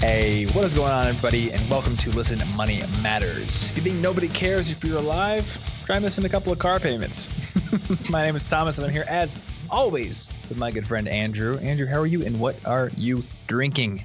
[0.00, 1.52] Hey, what is going on, everybody?
[1.52, 3.68] And welcome to Listen Money Matters.
[3.68, 5.44] If you think nobody cares if you're alive,
[5.84, 7.28] try missing a couple of car payments.
[8.10, 9.36] my name is Thomas, and I'm here as
[9.68, 11.58] always with my good friend Andrew.
[11.58, 14.02] Andrew, how are you, and what are you drinking?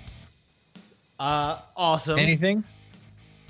[1.17, 2.19] Uh, awesome.
[2.19, 2.65] Anything?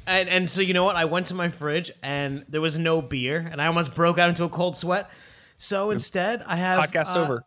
[0.06, 0.96] And and so you know what?
[0.96, 4.30] I went to my fridge and there was no beer, and I almost broke out
[4.30, 5.10] into a cold sweat.
[5.58, 7.44] So instead, I have Podcast uh, over.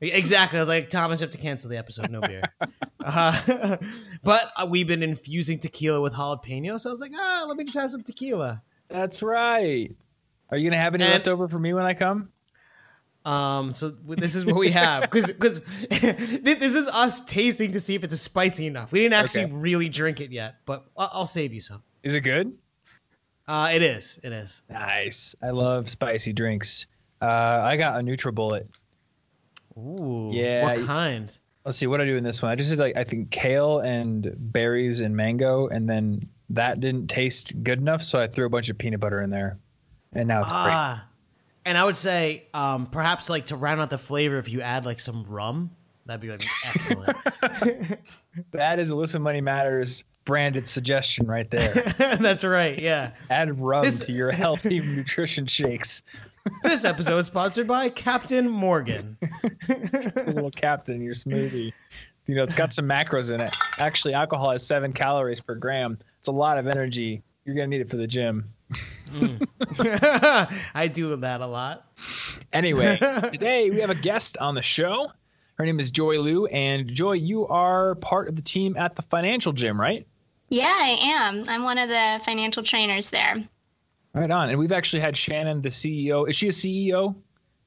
[0.00, 0.58] Exactly.
[0.58, 2.10] I was like, Thomas, you have to cancel the episode.
[2.10, 2.42] No beer.
[3.04, 3.76] uh,
[4.22, 7.64] but uh, we've been infusing tequila with jalapeno, so I was like, ah, let me
[7.64, 8.62] just have some tequila.
[8.88, 9.90] That's right.
[10.50, 12.28] Are you gonna have any And- left over for me when I come?
[13.24, 17.96] Um, so this is what we have because because this is us tasting to see
[17.96, 18.92] if it's spicy enough.
[18.92, 19.52] We didn't actually Okay.
[19.52, 21.82] really drink it yet, but I'll, I'll save you some.
[22.04, 22.56] Is it good?
[23.48, 24.20] Uh, it is.
[24.22, 24.62] It is.
[24.70, 25.34] Nice.
[25.42, 26.86] I love spicy drinks.
[27.20, 27.24] Uh,
[27.64, 28.66] I got a NutriBullet.
[29.78, 30.30] Ooh.
[30.32, 31.38] Yeah, What kind?
[31.64, 32.52] Let's see what I do in this one.
[32.52, 36.20] I just did like I think kale and berries and mango, and then
[36.50, 39.58] that didn't taste good enough, so I threw a bunch of peanut butter in there,
[40.12, 40.62] and now it's great.
[40.62, 41.04] Ah,
[41.64, 44.86] and I would say um, perhaps like to round out the flavor, if you add
[44.86, 45.70] like some rum,
[46.06, 46.42] that'd be like
[46.74, 47.16] excellent.
[48.52, 51.72] That is a Listen Money Matters branded suggestion right there.
[51.98, 52.78] That's right.
[52.78, 53.12] Yeah.
[53.30, 56.02] Add rum This- to your healthy nutrition shakes.
[56.62, 59.18] This episode is sponsored by Captain Morgan.
[59.68, 61.72] Little captain your smoothie.
[62.26, 63.54] You know, it's got some macros in it.
[63.78, 65.98] Actually, alcohol has seven calories per gram.
[66.20, 67.22] It's a lot of energy.
[67.44, 68.52] You're gonna need it for the gym.
[69.08, 69.46] Mm.
[70.74, 71.86] I do that a lot.
[72.52, 72.96] Anyway,
[73.32, 75.10] today we have a guest on the show.
[75.54, 79.02] Her name is Joy Liu, and Joy, you are part of the team at the
[79.02, 80.06] Financial Gym, right?
[80.48, 81.44] Yeah, I am.
[81.48, 83.36] I'm one of the financial trainers there.
[84.16, 84.48] Right on.
[84.48, 86.28] And we've actually had Shannon, the CEO.
[86.28, 87.14] Is she a CEO?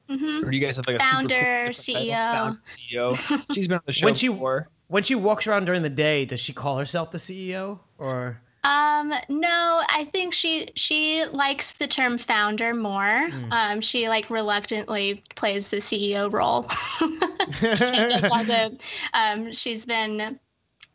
[0.10, 1.74] hmm Or do you guys have like a super Founder, cool?
[1.74, 2.34] CEO.
[2.34, 3.54] Founder, CEO.
[3.54, 4.70] She's been on the show When she- before.
[4.88, 8.42] When she walks around during the day, does she call herself the CEO or?
[8.64, 13.30] Um, no, I think she she likes the term founder more.
[13.52, 16.68] Um, she like reluctantly plays the CEO role.
[17.60, 18.80] she does all the,
[19.14, 20.40] um, she's been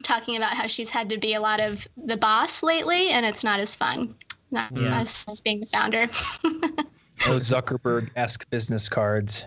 [0.03, 3.45] talking about how she's had to be a lot of the boss lately, and it's
[3.45, 4.17] not as fun.
[4.55, 5.01] Not Yeah.
[5.01, 6.07] as as being the founder.
[7.29, 9.47] Those Zuckerberg esque business cards.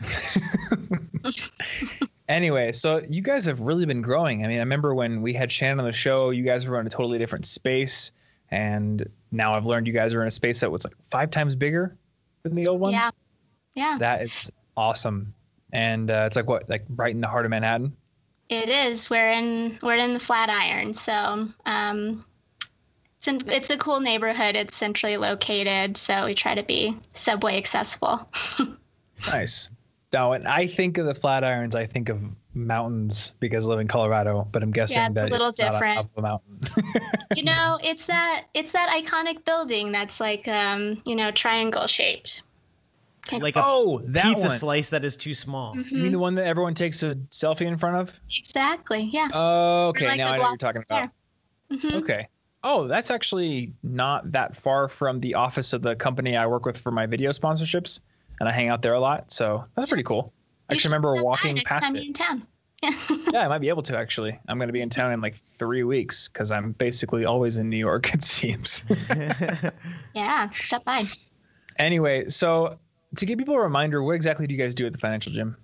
[2.28, 4.44] anyway, so you guys have really been growing.
[4.44, 6.86] I mean, I remember when we had Shannon on the show, you guys were in
[6.86, 8.12] a totally different space.
[8.50, 11.56] And now I've learned you guys are in a space that was like five times
[11.56, 11.96] bigger
[12.42, 12.92] than the old one.
[12.92, 13.10] yeah,
[13.74, 15.34] yeah, That is awesome.
[15.72, 17.96] And uh, it's like what, like right in the heart of Manhattan?
[18.50, 19.08] it is.
[19.08, 22.24] We're in we're in the Flatiron, so um,
[23.26, 24.56] it's in, it's a cool neighborhood.
[24.56, 28.28] It's centrally located, so we try to be subway accessible.
[29.28, 29.70] Nice.
[30.12, 32.20] Now, when I think of the Flatirons, I think of
[32.52, 35.96] mountains because I live in Colorado, but I'm guessing Yeah, it's a little it's different.
[35.96, 36.60] top a mountain.
[37.34, 42.42] you know, it's that it's that iconic building that's like um, you know, triangle shaped.
[43.32, 44.56] Like a oh, that pizza one.
[44.58, 45.74] slice that is too small.
[45.74, 48.20] You mean the one that everyone takes a selfie in front of?
[48.26, 49.08] Exactly.
[49.10, 49.28] Yeah.
[49.32, 50.08] Oh, okay.
[50.08, 51.10] like now I know what you're talking there.
[51.70, 51.80] about.
[51.80, 52.02] Mhm.
[52.02, 52.28] Okay.
[52.64, 56.80] Oh, that's actually not that far from the office of the company I work with
[56.80, 58.00] for my video sponsorships,
[58.40, 59.30] and I hang out there a lot.
[59.30, 60.32] So that's pretty cool.
[60.68, 61.98] I You should actually remember walking next past time it.
[62.00, 62.46] you're in town.
[63.32, 64.38] Yeah, I might be able to actually.
[64.46, 67.68] I'm going to be in town in like three weeks because I'm basically always in
[67.68, 68.10] New York.
[68.14, 68.84] It seems.
[70.14, 71.04] Yeah, stop by.
[71.78, 72.78] anyway, so
[73.16, 75.56] to give people a reminder, what exactly do you guys do at the financial gym?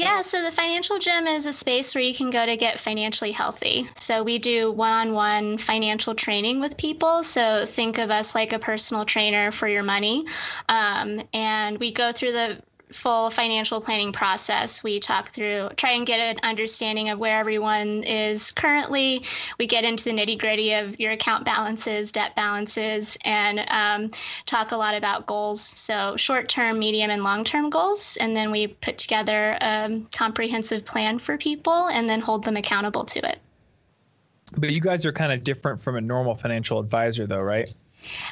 [0.00, 3.32] Yeah, so the financial gym is a space where you can go to get financially
[3.32, 3.86] healthy.
[3.96, 7.22] So we do one on one financial training with people.
[7.22, 10.24] So think of us like a personal trainer for your money.
[10.70, 12.62] Um, and we go through the
[12.92, 14.82] full financial planning process.
[14.82, 19.24] We talk through, try and get an understanding of where everyone is currently.
[19.58, 24.10] We get into the nitty gritty of your account balances, debt balances, and um,
[24.46, 25.60] talk a lot about goals.
[25.60, 28.18] So short term, medium, and long term goals.
[28.20, 33.04] And then we put together a comprehensive plan for people and then hold them accountable
[33.04, 33.38] to it.
[34.58, 37.72] But you guys are kind of different from a normal financial advisor, though, right?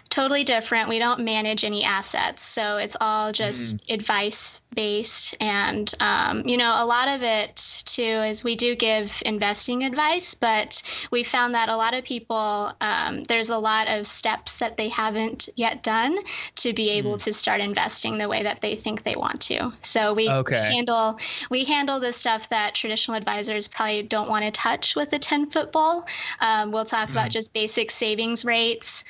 [0.08, 0.88] Totally different.
[0.88, 2.44] We don't manage any assets.
[2.44, 5.36] So it's all just advice based.
[5.40, 10.34] And, um, you know, a lot of it too is we do give investing advice,
[10.34, 14.76] but we found that a lot of people, um, there's a lot of steps that
[14.76, 16.16] they haven't yet done
[16.56, 19.72] to be able to start investing the way that they think they want to.
[19.82, 20.54] So we Okay.
[20.56, 21.18] handle
[21.50, 25.50] we handle the stuff that traditional advisors probably don't want to touch with a 10
[25.50, 26.04] foot ball.
[26.40, 29.04] Um, we'll talk about just basic savings rates,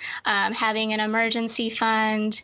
[0.48, 2.42] um, having an emergency fund,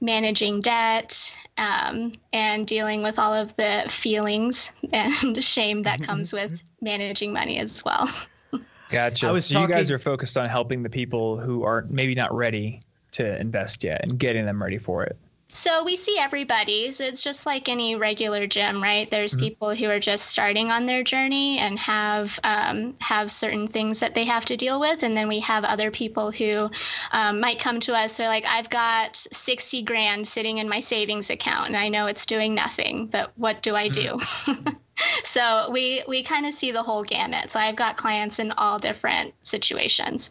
[0.00, 6.62] managing debt um, and dealing with all of the feelings and shame that comes with
[6.80, 8.08] managing money as well.
[8.90, 9.28] Gotcha.
[9.28, 12.34] I was so you guys are focused on helping the people who are maybe not
[12.34, 12.80] ready
[13.12, 15.16] to invest yet and getting them ready for it.
[15.52, 16.92] So we see everybody.
[16.92, 19.10] So it's just like any regular gym, right?
[19.10, 24.00] There's people who are just starting on their journey and have um, have certain things
[24.00, 26.70] that they have to deal with, and then we have other people who
[27.12, 28.16] um, might come to us.
[28.16, 32.26] They're like, "I've got sixty grand sitting in my savings account, and I know it's
[32.26, 34.18] doing nothing, but what do I do?"
[35.24, 37.50] so we we kind of see the whole gamut.
[37.50, 40.30] So I've got clients in all different situations.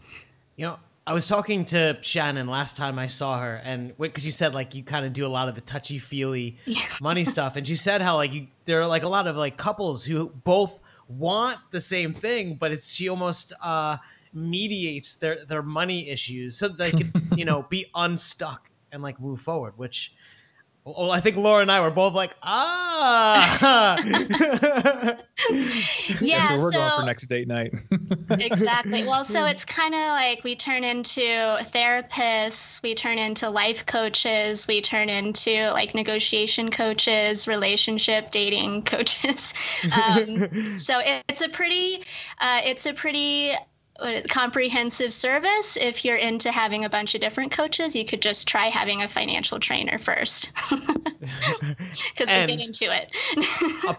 [0.55, 4.31] You know, I was talking to Shannon last time I saw her, and because you
[4.31, 6.59] said like you kind of do a lot of the touchy feely
[7.01, 9.57] money stuff, and she said how like you there are like a lot of like
[9.57, 13.97] couples who both want the same thing, but it's she almost uh
[14.33, 19.19] mediates their their money issues so that they can you know be unstuck and like
[19.19, 20.13] move forward, which.
[20.97, 23.95] Well, I think Laura and I were both like, ah.
[24.01, 25.17] Yeah,
[25.49, 27.73] That's where we're so going for next date night.
[28.31, 29.03] exactly.
[29.03, 34.67] Well, so it's kind of like we turn into therapists, we turn into life coaches,
[34.67, 39.53] we turn into like negotiation coaches, relationship dating coaches.
[39.89, 42.03] Um, so it, it's a pretty,
[42.39, 43.53] uh, it's a pretty
[44.29, 45.77] comprehensive service.
[45.77, 49.07] If you're into having a bunch of different coaches, you could just try having a
[49.07, 53.97] financial trainer first, because we get into it.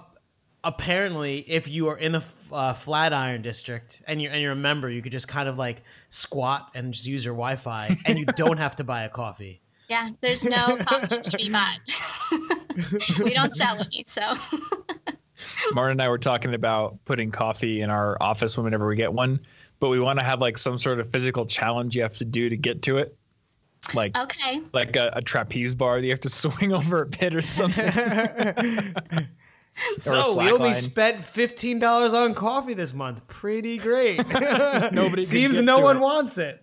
[0.62, 4.90] apparently if you are in the uh, Flatiron district and you're and you're a member,
[4.90, 8.58] you could just kind of like squat and just use your Wi-Fi, and you don't
[8.58, 9.60] have to buy a coffee.
[9.90, 11.80] Yeah, there's no coffee to be bought.
[13.24, 14.22] we don't sell any, so
[15.74, 19.40] Martin and I were talking about putting coffee in our office whenever we get one,
[19.80, 22.48] but we want to have like some sort of physical challenge you have to do
[22.48, 23.16] to get to it.
[23.94, 24.60] Like okay.
[24.72, 28.94] like a, a trapeze bar that you have to swing over a pit or something.
[30.00, 30.74] So we only line.
[30.74, 33.26] spent fifteen dollars on coffee this month.
[33.28, 34.18] Pretty great.
[34.92, 36.00] Nobody seems no one it.
[36.00, 36.60] wants it.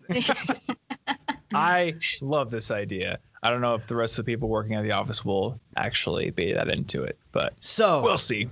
[1.53, 3.19] I love this idea.
[3.41, 6.31] I don't know if the rest of the people working at the office will actually
[6.31, 8.49] be that into it, but So we'll see.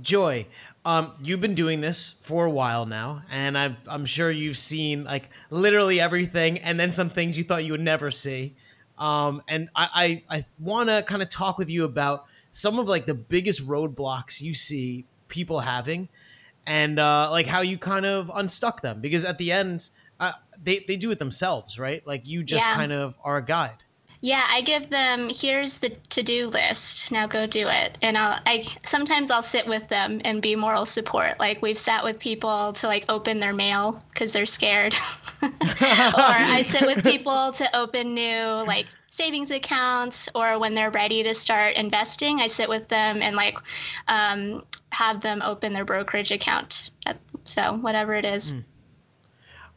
[0.00, 0.46] Joy,
[0.84, 5.04] um, you've been doing this for a while now, and I'm I'm sure you've seen
[5.04, 8.54] like literally everything, and then some things you thought you would never see.
[8.96, 12.88] Um, and I I, I want to kind of talk with you about some of
[12.88, 16.08] like the biggest roadblocks you see people having,
[16.64, 19.88] and uh, like how you kind of unstuck them because at the end.
[20.20, 22.04] Uh, they, they do it themselves, right?
[22.04, 22.74] Like you just Yeah.
[22.74, 23.84] kind of are a guide.
[24.20, 27.12] Yeah, I give them here's the to-do list.
[27.12, 27.96] Now go do it.
[28.02, 31.38] And I'll I sometimes I'll sit with them and be moral support.
[31.38, 34.94] Like we've sat with people to like open their mail cuz they're scared.
[35.42, 41.22] or I sit with people to open new like savings accounts or when they're ready
[41.24, 43.58] to start investing, I sit with them and like
[44.06, 46.90] um, have them open their brokerage account.
[47.44, 48.54] So, whatever it is.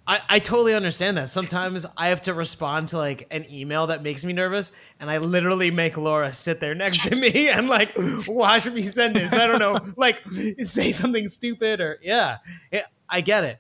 [0.08, 1.30] I, I totally understand that.
[1.30, 5.20] Sometimes I have to respond to like an email that makes me nervous, and I
[5.20, 7.94] literally make Laura sit there next to me and like
[8.28, 9.32] watch me send it.
[9.32, 10.22] So I don't know, like
[10.64, 12.38] say something stupid or yeah,
[12.72, 13.60] yeah I get it.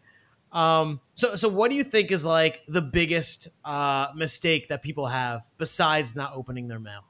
[0.51, 5.07] Um, so so what do you think is like the biggest uh, mistake that people
[5.07, 7.05] have besides not opening their mail?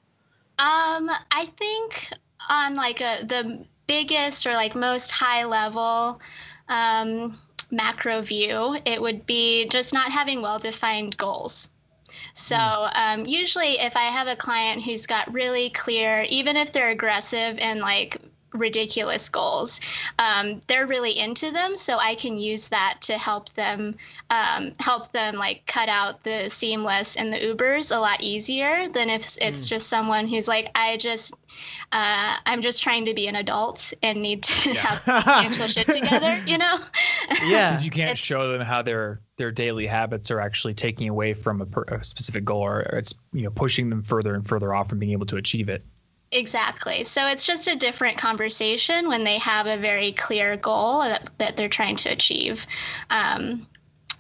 [0.60, 2.10] Um, I think
[2.50, 6.22] on like a the biggest or like most high level
[6.70, 7.36] um,
[7.72, 11.70] macro view, it would be just not having well defined goals.
[12.34, 16.92] So um, usually, if I have a client who's got really clear, even if they're
[16.92, 18.18] aggressive and like
[18.54, 19.82] ridiculous goals,
[20.20, 21.76] um, they're really into them.
[21.76, 23.96] So I can use that to help them
[24.30, 29.10] um, help them like cut out the seamless and the Ubers a lot easier than
[29.10, 31.34] if it's just someone who's like, I just
[31.92, 36.42] uh, I'm just trying to be an adult and need to have financial shit together,
[36.48, 36.78] you know?
[37.46, 41.10] Yeah, because you can't It's- show them how their their daily habits are actually taking
[41.10, 44.46] away from a, per, a specific goal or it's you know pushing them further and
[44.48, 45.84] further off from being able to achieve it
[46.32, 47.04] Exactly.
[47.04, 51.58] So it's just a different conversation when they have a very clear goal that, that
[51.58, 52.66] they're trying to achieve.
[53.10, 53.68] Um,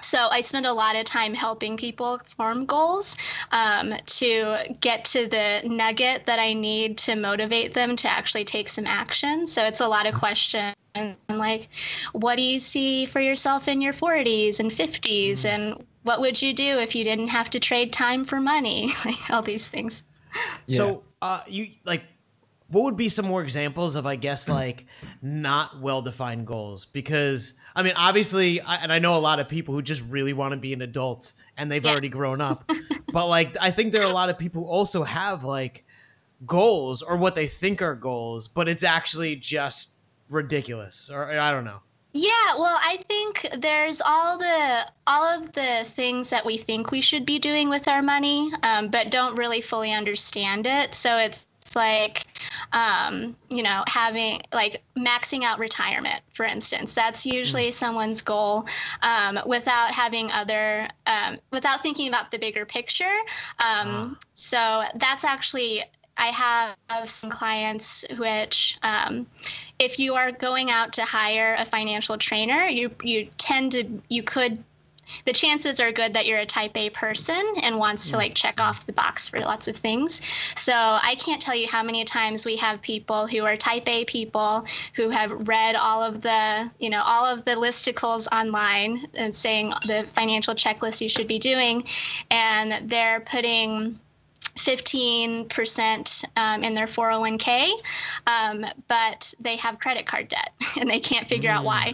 [0.01, 3.17] so I spend a lot of time helping people form goals
[3.51, 8.67] um, to get to the nugget that I need to motivate them to actually take
[8.67, 9.45] some action.
[9.47, 10.75] So it's a lot of questions
[11.29, 11.69] like,
[12.11, 15.45] what do you see for yourself in your 40s and 50s?
[15.45, 18.89] And what would you do if you didn't have to trade time for money?
[19.05, 20.03] Like all these things.
[20.67, 22.03] So, uh, you like
[22.69, 24.85] what would be some more examples of i guess like
[25.21, 26.85] not well defined goals?
[26.85, 30.33] Because i mean obviously I, and i know a lot of people who just really
[30.33, 31.91] want to be an adult and they've Yeah.
[31.91, 32.69] already grown up.
[33.13, 35.83] But like i think there are a lot of people who also have like
[36.45, 39.99] goals or what they think are goals but it's actually just
[40.29, 41.81] ridiculous or i don't know
[42.13, 46.99] Yeah, well, I think there's all the all of the things that we think we
[46.99, 50.93] should be doing with our money, um, but don't really fully understand it.
[50.93, 52.25] So it's, it's like,
[52.73, 56.93] um, you know, having like maxing out retirement, for instance.
[56.93, 58.65] That's usually someone's goal,
[59.03, 63.15] um, without having other, um, without thinking about the bigger picture.
[63.59, 65.83] Um, So that's actually.
[66.17, 69.25] I have some clients which, um,
[69.81, 74.23] if you are going out to hire a financial trainer, you you tend to you
[74.23, 74.63] could
[75.25, 78.19] the chances are good that you're a type A person and wants to mm.
[78.19, 80.21] like check off the box for lots of things.
[80.55, 84.05] So I can't tell you how many times we have people who are type A
[84.05, 89.33] people who have read all of the, you know, all of the listicles online and
[89.33, 91.83] saying the financial checklist you should be doing
[92.29, 93.99] and they're putting
[94.55, 97.69] 15% um, in their 401k,
[98.27, 101.91] um, but they have credit card debt and they can't figure out why.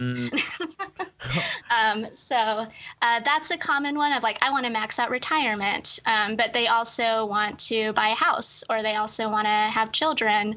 [1.70, 6.00] um, so uh, that's a common one of like, I want to max out retirement,
[6.06, 9.92] um, but they also want to buy a house or they also want to have
[9.92, 10.56] children.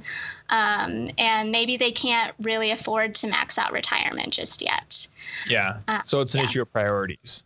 [0.50, 5.08] Um, and maybe they can't really afford to max out retirement just yet.
[5.48, 5.78] Yeah.
[5.88, 6.46] Uh, so it's an yeah.
[6.46, 7.44] issue of priorities.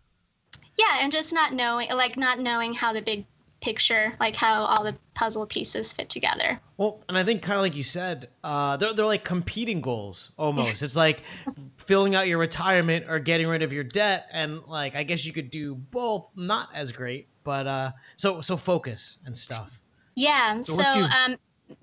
[0.77, 3.25] Yeah, and just not knowing, like, not knowing how the big
[3.65, 6.60] picture, like how all the puzzle pieces fit together.
[6.77, 10.31] Well, and I think kind of like you said, uh, they're they're like competing goals
[10.38, 10.84] almost.
[10.84, 11.24] it's like
[11.77, 15.34] filling out your retirement or getting rid of your debt, and like I guess you
[15.34, 19.81] could do both, not as great, but uh, so so focus and stuff.
[20.15, 20.62] Yeah.
[20.62, 21.36] So So, you- um,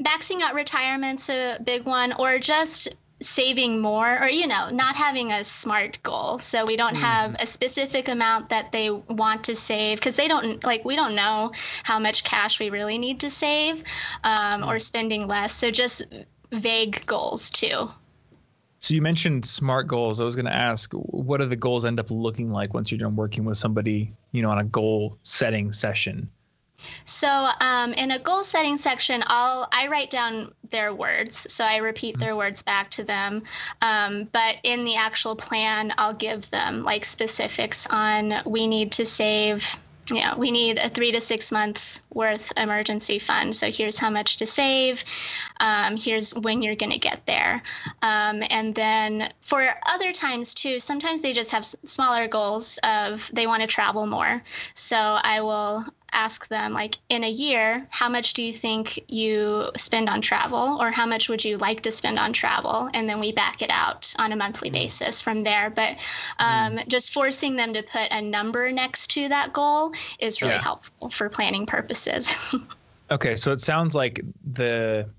[0.03, 5.33] maxing out retirement's a big one, or just saving more, or you know, not having
[5.33, 6.39] a smart goal.
[6.39, 10.65] So we don't have a specific amount that they want to save because they don't
[10.65, 11.53] like we don't know
[11.83, 13.83] how much cash we really need to save,
[14.25, 15.55] um, or spending less.
[15.55, 16.07] So just
[16.51, 17.89] vague goals too.
[18.79, 20.21] So you mentioned smart goals.
[20.21, 22.99] I was going to ask, what do the goals end up looking like once you're
[22.99, 26.31] done working with somebody, you know, on a goal setting session?
[27.05, 27.29] So
[27.61, 32.19] um, in a goal setting section, I'll I write down their words, so I repeat
[32.19, 33.43] their words back to them.
[33.81, 39.05] Um, but in the actual plan, I'll give them like specifics on we need to
[39.07, 39.79] save.
[40.11, 43.55] Know, we need a three to six months worth emergency fund.
[43.55, 45.05] So here's how much to save.
[45.61, 47.63] Um, here's when you're going to get there.
[48.03, 53.47] Um, and then for other times too, sometimes they just have smaller goals of they
[53.47, 54.43] want to travel more.
[54.75, 59.65] So I will ask them like in a year how much do you think you
[59.77, 62.89] spend on travel or how much would you like to spend on travel?
[62.93, 65.71] And then we back it out on a monthly basis from there.
[65.71, 65.97] But
[66.39, 70.61] um, just forcing them to put a number next to that goal is really Yeah.
[70.63, 72.37] helpful for planning purposes.
[73.11, 75.11] Okay, so it sounds like the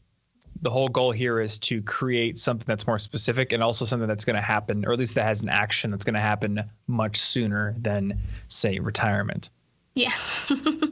[0.64, 4.26] the whole goal here is to create something that's more specific and also something that's
[4.26, 7.18] going to happen, or at least that has an action that's going to happen much
[7.18, 9.52] sooner than, say, retirement.
[9.94, 10.10] yeah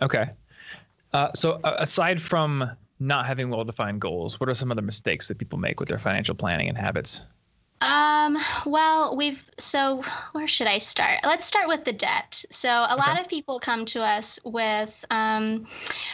[0.00, 0.30] Okay.
[1.12, 5.38] Uh, so uh, aside from not having well-defined goals, what are some other mistakes that
[5.38, 7.26] people make with their financial planning and habits?
[7.80, 10.02] Um, well, we've so
[10.32, 11.20] where should I start?
[11.24, 12.44] Let's start with the debt.
[12.50, 15.66] So a lot of people come to us with um,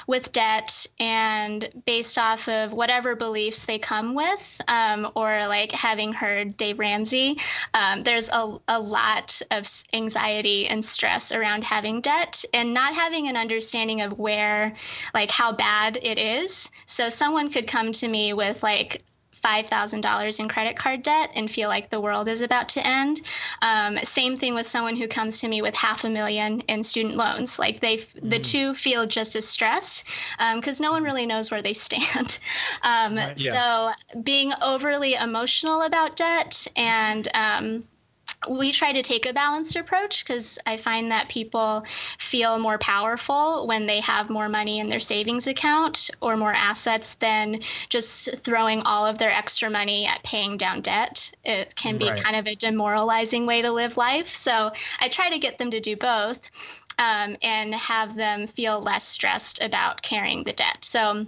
[0.09, 6.13] with debt, and based off of whatever beliefs they come with, um, or like having
[6.13, 7.39] heard Dave Ramsey,
[7.75, 13.29] um, there's a a lot of anxiety and stress around having debt and not having
[13.29, 14.75] an understanding of where,
[15.15, 16.73] like how bad it is.
[16.87, 19.01] So someone could come to me with like
[19.43, 23.21] $5,000 in credit card debt and feel like the world is about to end.
[23.61, 27.17] Um, same thing with someone who comes to me with half a million in student
[27.17, 27.59] loans.
[27.59, 30.07] Like they, the two feel just as stressed
[30.55, 32.39] because no one really knows where they stand.
[32.85, 33.41] Um, Right.
[33.41, 33.93] Yeah.
[34.05, 37.85] So being overly emotional about debt and um,
[38.49, 43.67] we try to take a balanced approach because I find that people feel more powerful
[43.67, 48.81] when they have more money in their savings account or more assets than just throwing
[48.83, 51.33] all of their extra money at paying down debt.
[51.45, 52.19] It can be Right.
[52.23, 54.29] kind of a demoralizing way to live life.
[54.29, 56.51] So I try to get them to do both
[56.99, 60.85] um, and have them feel less stressed about carrying the debt.
[60.85, 61.27] So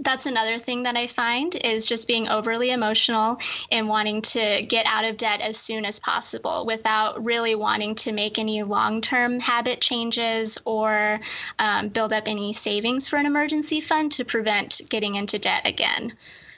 [0.00, 3.38] that's another thing that I find is just being overly emotional
[3.70, 8.12] and wanting to get out of debt as soon as possible without really wanting to
[8.12, 11.20] make any long term habit changes or
[11.58, 16.14] um, build up any savings for an emergency fund to prevent getting into debt again.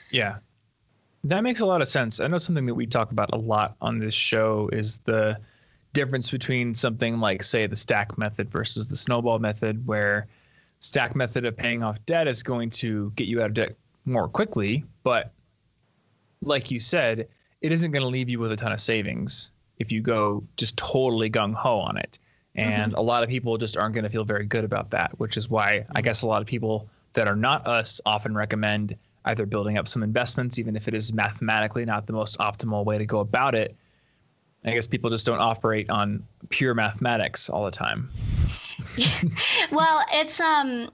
[0.09, 0.37] Yeah.
[1.25, 2.19] That makes a lot of sense.
[2.19, 5.37] I know something that we talk about a lot on this show is the
[5.93, 10.27] difference between something like, say, the stack method versus the snowball method, where
[10.83, 13.75] stack method of paying off debt is going to get you out of debt
[14.05, 14.83] more quickly.
[15.01, 15.31] But
[16.41, 17.29] like you said,
[17.61, 19.49] it isn't going to leave you with a ton of savings
[19.79, 22.19] if you go just totally gung ho on it.
[22.53, 22.99] And mm-hmm.
[22.99, 25.49] a lot of people just aren't going to feel very good about that, which is
[25.49, 29.77] why I guess a lot of people that are not us often recommend either building
[29.77, 33.19] up some investments, even if it is mathematically not the most optimal way to go
[33.19, 33.75] about it.
[34.65, 38.09] I guess people just don't operate on pure mathematics all the time.
[39.71, 40.89] well, it's um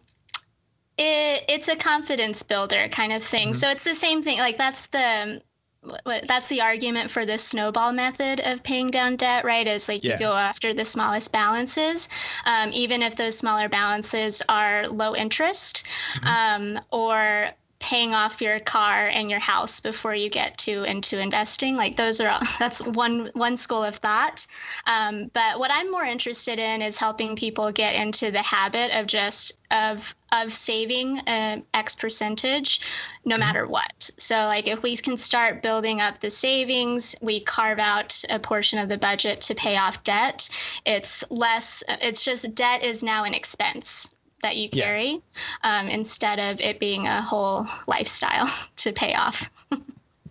[0.97, 3.49] it, it's a confidence builder kind of thing.
[3.49, 3.53] Mm-hmm.
[3.53, 4.37] So it's the same thing.
[4.39, 5.41] Like that's the
[5.81, 9.65] what, that's the argument for the snowball method of paying down debt, right?
[9.65, 10.13] Is like yeah.
[10.13, 12.09] you go after the smallest balances,
[12.45, 16.75] um, even if those smaller balances are low interest, mm-hmm.
[16.75, 21.75] um, or paying off your car and your house before you get to into investing.
[21.75, 24.45] Like those are all, that's one one school of thought.
[24.85, 29.07] Um, but what i'm more interested in is helping people get into the habit of
[29.07, 32.81] just of of saving uh, x percentage
[33.25, 33.41] no mm-hmm.
[33.41, 34.11] matter what.
[34.17, 38.79] So like if we can start building up the savings we carve out a portion
[38.79, 40.49] of the budget to pay off debt
[40.85, 45.21] it's less it's just debt is now an expense that you carry
[45.63, 45.79] yeah.
[45.79, 49.49] um, instead of it being a whole lifestyle to pay off.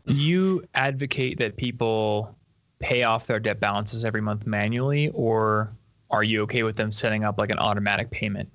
[0.06, 2.34] Do you advocate that people
[2.78, 5.70] pay off their debt balances every month manually, or
[6.10, 8.48] are you okay with them setting up like an automatic payment?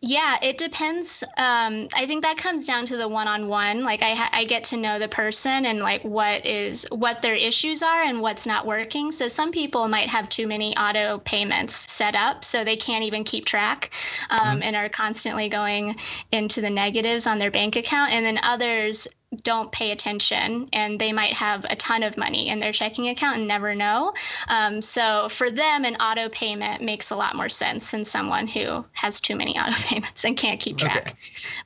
[0.00, 1.24] Yeah, it depends.
[1.36, 3.82] Um, I think that comes down to the one-on-one.
[3.82, 7.82] Like I, I get to know the person and like what is what their issues
[7.82, 9.10] are and what's not working.
[9.10, 13.24] So some people might have too many auto payments set up, so they can't even
[13.24, 13.90] keep track,
[14.30, 14.62] um, mm-hmm.
[14.62, 15.96] and are constantly going
[16.30, 18.12] into the negatives on their bank account.
[18.12, 19.08] And then others
[19.42, 23.38] don't pay attention and they might have a ton of money in their checking account
[23.38, 24.14] and never know.
[24.48, 28.84] Um, so for them, an auto payment makes a lot more sense than someone who
[28.92, 31.10] has too many auto payments and can't keep track.
[31.10, 31.14] Okay.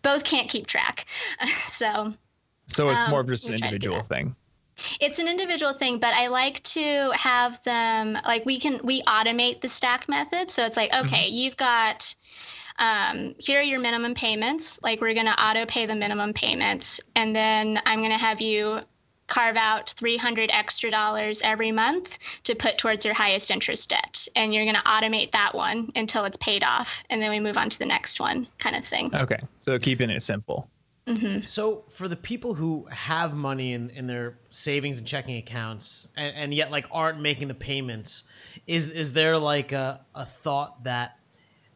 [0.03, 1.07] Both can't keep track.
[1.47, 2.13] so.
[2.67, 4.35] So it's um, more of just an individual thing.
[5.01, 9.61] It's an individual thing, but I like to have them like we can we automate
[9.61, 10.51] the stack method.
[10.51, 11.35] So it's like okay, mm-hmm.
[11.35, 12.15] you've got
[12.83, 14.83] um, here are your minimum payments.
[14.83, 17.01] Like we're going to auto pay the minimum payments.
[17.15, 18.81] And then I'm going to have you
[19.29, 24.27] carve out 300 extra dollars every month to put towards your highest interest debt.
[24.35, 27.05] And you're going to automate that one until it's paid off.
[27.09, 29.15] And then we move on to the next one kind of thing.
[29.15, 29.39] Okay.
[29.59, 30.69] So keeping it simple.
[31.07, 31.41] Mm-hmm.
[31.41, 36.35] So for the people who have money in, in their savings and checking accounts and,
[36.37, 38.25] and yet like aren't making the payments,
[38.67, 41.19] is is there like a, a thought that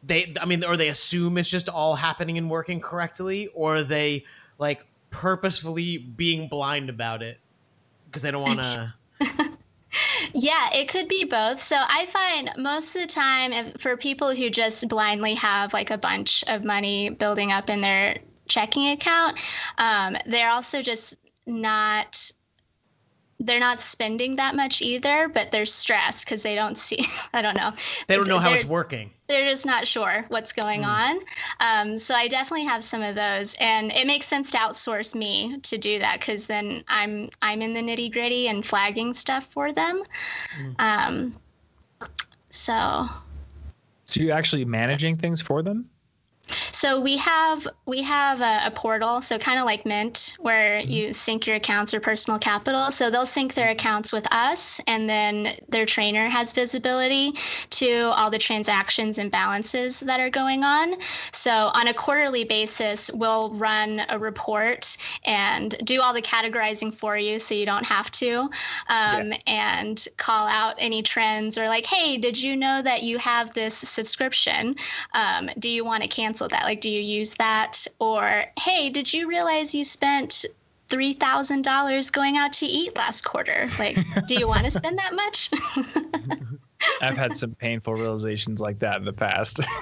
[0.03, 4.23] they i mean or they assume it's just all happening and working correctly or they
[4.57, 7.39] like purposefully being blind about it
[8.05, 8.93] because they don't want to
[10.33, 11.59] Yeah, it could be both.
[11.59, 15.97] So I find most of the time, for people who just blindly have like a
[15.97, 19.39] bunch of money building up in their checking account,
[19.77, 22.31] um, they're also just not
[23.39, 27.05] they're not spending that much either, but they're stressed because they don't see.
[27.33, 27.71] I don't know.
[28.07, 29.11] They don't know how it's working.
[29.27, 30.87] They're just not sure what's going mm.
[30.87, 31.19] on.
[31.59, 35.59] Um, so I definitely have some of those, and it makes sense to outsource me
[35.63, 39.71] to do that because then I'm I'm in the nitty gritty and flagging stuff for
[39.71, 40.01] them.
[40.59, 40.75] Mm.
[40.79, 41.35] Um,
[42.49, 43.05] so.
[44.05, 45.89] So you're actually managing things for them?
[46.77, 50.91] So we have we have a, a portal, so kind of like Mint, where mm-hmm.
[50.91, 52.91] you sync your accounts or personal capital.
[52.91, 57.31] So they'll sync their accounts with us, and then their trainer has visibility
[57.81, 61.01] to all the transactions and balances that are going on.
[61.31, 67.17] So on a quarterly basis, we'll run a report and do all the categorizing for
[67.17, 69.37] you, so you don't have to, um, yeah.
[69.47, 73.73] and call out any trends or like, hey, did you know that you have this
[73.73, 74.75] subscription?
[75.15, 76.66] Um, do you want to cancel that?
[76.67, 77.87] Like, do you use that?
[77.97, 80.43] Or, hey, did you realize you spent
[80.89, 83.67] $3,000 going out to eat last quarter?
[83.79, 85.49] Like, do you want to spend that much?
[87.01, 89.61] I've had some painful realizations like that in the past.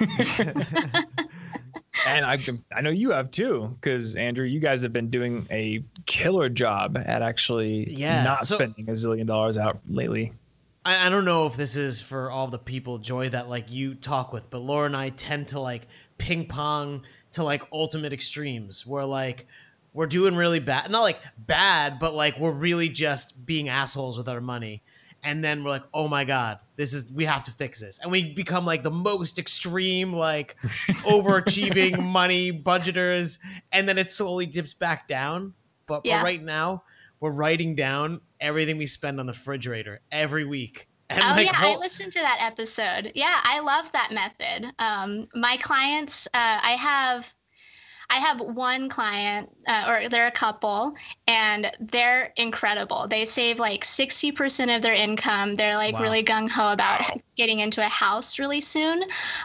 [2.06, 2.38] and I,
[2.72, 6.96] I know you have too, because Andrew, you guys have been doing a killer job
[6.96, 8.22] at actually yeah.
[8.22, 10.34] not so, spending a zillion dollars out lately.
[10.84, 13.96] I, I don't know if this is for all the people, Joy, that like you
[13.96, 17.02] talk with, but Laura and I tend to like ping pong
[17.32, 19.46] to like ultimate extremes where like
[19.92, 24.28] we're doing really bad not like bad but like we're really just being assholes with
[24.28, 24.82] our money.
[25.22, 27.98] And then we're like oh my god this is we have to fix this.
[28.02, 30.56] And we become like the most extreme like
[31.06, 33.38] overachieving money budgeters.
[33.72, 35.54] And then it slowly dips back down.
[35.86, 36.18] But, Yeah.
[36.18, 36.82] but right now
[37.20, 41.52] we're writing down everything we spend on the refrigerator every week and oh like yeah,
[41.54, 43.12] I listened to that episode.
[43.14, 44.72] Yeah, I love that method.
[44.78, 47.34] Um, my clients, uh, I have,
[48.08, 50.94] I have one client, uh, or they're a couple,
[51.26, 53.06] and they're incredible.
[53.08, 55.56] They save like sixty percent of their income.
[55.56, 56.02] They're like Wow.
[56.02, 57.02] really gung ho about
[57.36, 59.02] getting into a house really soon.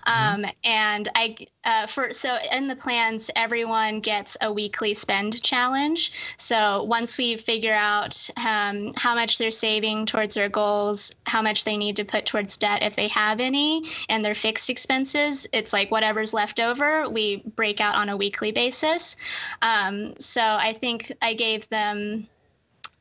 [0.08, 6.36] Um, and I, uh, for so in the plans, everyone gets a weekly spend challenge.
[6.38, 11.66] So once we figure out um, how much they're saving towards their goals, how much
[11.66, 15.74] they need to put towards debt if they have any, and their fixed expenses, it's
[15.74, 19.18] like whatever's left over, we break out on a weekly basis.
[19.62, 22.28] Um, so I think I gave them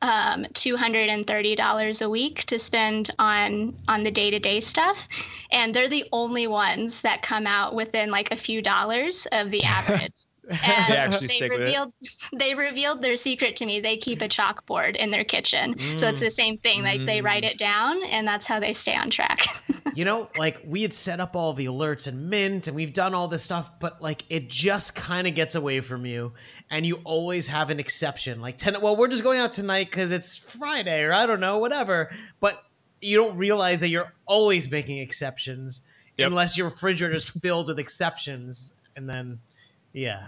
[0.01, 5.07] um, $230 a week to spend on on the day-to-day stuff.
[5.51, 9.63] And they're the only ones that come out within like a few dollars of the
[9.65, 10.11] average.
[10.49, 11.63] And They actually stick with it.
[11.63, 11.93] revealed
[12.33, 13.79] they revealed their secret to me.
[13.79, 15.77] They keep a chalkboard in their kitchen.
[15.79, 18.95] So it's the same thing like they write it down and that's how they stay
[18.95, 19.41] on track.
[19.93, 23.13] You know, like we had set up all the alerts and Mint and we've done
[23.13, 26.31] all this stuff, but like it just kind of gets away from you
[26.71, 28.41] and you always have an exception.
[28.41, 31.59] Like, ten, well, we're just going out tonight because it's Friday or I don't know,
[31.59, 32.09] whatever.
[32.39, 32.63] But
[33.01, 36.27] you don't realize that you're always making exceptions Yep.
[36.27, 38.73] unless your refrigerator is filled with exceptions.
[38.95, 39.39] And then,
[39.93, 40.27] yeah.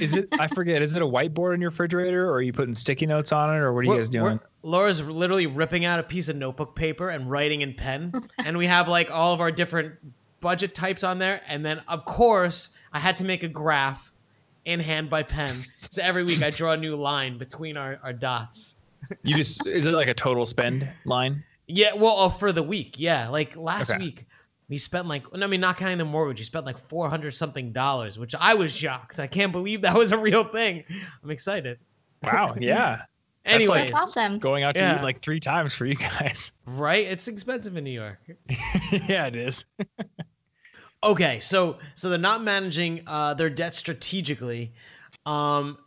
[0.00, 0.28] Is it?
[0.40, 0.82] I forget.
[0.82, 3.58] Is it a whiteboard in your refrigerator, or are you putting sticky notes on it,
[3.58, 4.40] or what are you We're- guys doing?
[4.62, 8.12] Laura's literally ripping out a piece of notebook paper and writing in pen,
[8.44, 9.94] and we have like all of our different
[10.40, 11.40] budget types on there.
[11.46, 14.12] And then, of course, I had to make a graph
[14.64, 15.48] in hand by pen.
[15.52, 18.80] So every week I draw a new line between our, our dots.
[19.22, 21.42] You just is it like a total spend line?
[21.66, 23.28] Yeah, well, oh, for the week, yeah.
[23.28, 23.98] Like last Okay.
[23.98, 24.26] week,
[24.68, 27.72] we spent like, I mean, not counting the mortgage, we spent like four hundred something
[27.72, 29.18] dollars, which I was shocked.
[29.18, 30.84] I can't believe that was a real thing.
[31.24, 31.78] I'm excited.
[32.22, 32.54] Wow.
[32.60, 33.02] Yeah.
[33.46, 34.98] anyway, that's awesome Going out to Yeah.
[34.98, 36.52] eat like three times for you guys.
[36.66, 37.06] right?
[37.06, 38.18] It's expensive in New York.
[39.08, 39.64] yeah, it is.
[41.02, 44.72] Okay, so so they're not managing uh, their debt strategically.
[45.24, 45.78] Um,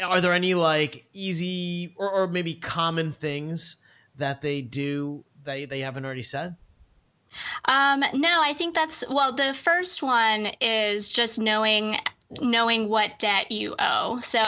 [0.00, 3.82] are there any like easy or, or maybe common things
[4.16, 6.56] that they do that they haven't already said?
[7.64, 9.32] Um, no, I think that's well.
[9.32, 11.96] The first one is just knowing
[12.40, 14.18] knowing what debt you owe.
[14.20, 14.40] So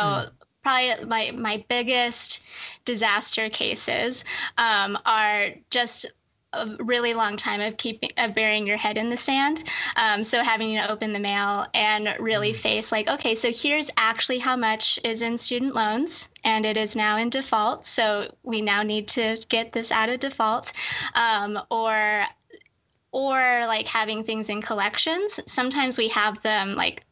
[0.62, 2.42] probably my my biggest
[2.84, 4.24] disaster cases
[4.58, 6.12] um, are just
[6.56, 9.62] a really long time of keeping of burying your head in the sand.
[9.96, 14.38] Um, so having to open the mail and really face like, okay, so here's actually
[14.38, 17.86] how much is in student loans, and it is now in default.
[17.86, 20.72] So we now need to get this out of default,
[21.14, 22.24] um, or
[23.12, 25.40] or like having things in collections.
[25.46, 27.04] Sometimes we have them like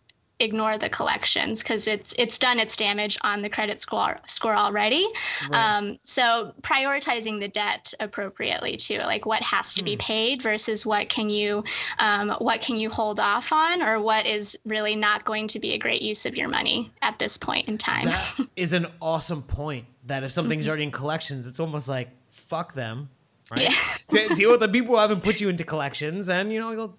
[0.43, 5.07] ignore the collections because it's it's done its damage on the credit score score already.
[5.51, 5.77] Right.
[5.79, 11.09] Um, so prioritizing the debt appropriately too, like what has to be paid versus what
[11.09, 11.65] can you
[11.99, 15.73] um, what can you hold off on, or what is really not going to be
[15.75, 18.07] a great use of your money at this point in time.
[18.07, 19.87] That is an awesome point.
[20.07, 23.09] That if something's already in collections, it's almost like fuck them,
[23.51, 23.63] right?
[23.63, 24.29] Yeah.
[24.35, 26.95] Deal with the people who haven't put you into collections, and you know,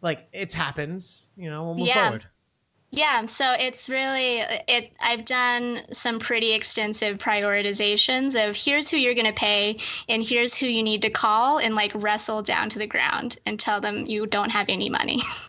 [0.00, 1.30] like it's happens.
[1.36, 2.04] You know, we'll move Yeah.
[2.04, 2.26] forward.
[2.90, 4.90] Yeah, so it's really it.
[5.02, 9.76] I've done some pretty extensive prioritizations of here's who you're going to pay,
[10.08, 13.60] and here's who you need to call and like wrestle down to the ground and
[13.60, 15.18] tell them you don't have any money.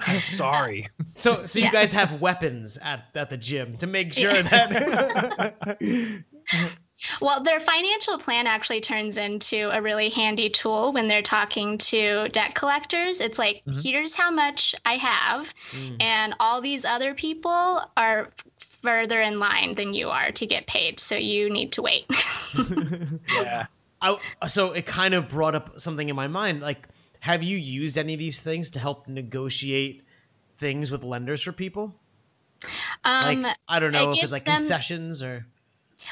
[0.00, 0.88] I'm sorry.
[1.14, 1.70] So, so you Yeah.
[1.70, 5.74] guys have weapons at, at the gym to make sure that.
[7.20, 12.28] Well, their financial plan actually turns into a really handy tool when they're talking to
[12.30, 13.20] debt collectors.
[13.20, 15.54] It's like, here's how much I have,
[16.00, 18.30] and all these other people are
[18.82, 20.98] further in line than you are to get paid.
[21.00, 22.06] So you need to wait.
[23.32, 23.66] Yeah.
[24.00, 26.60] I, so it kind of brought up something in my mind.
[26.62, 26.88] Like,
[27.20, 30.04] have you used any of these things to help negotiate
[30.54, 31.96] things with lenders for people?
[33.04, 35.46] Um, Like, I don't know it if gives it's like them- concessions or.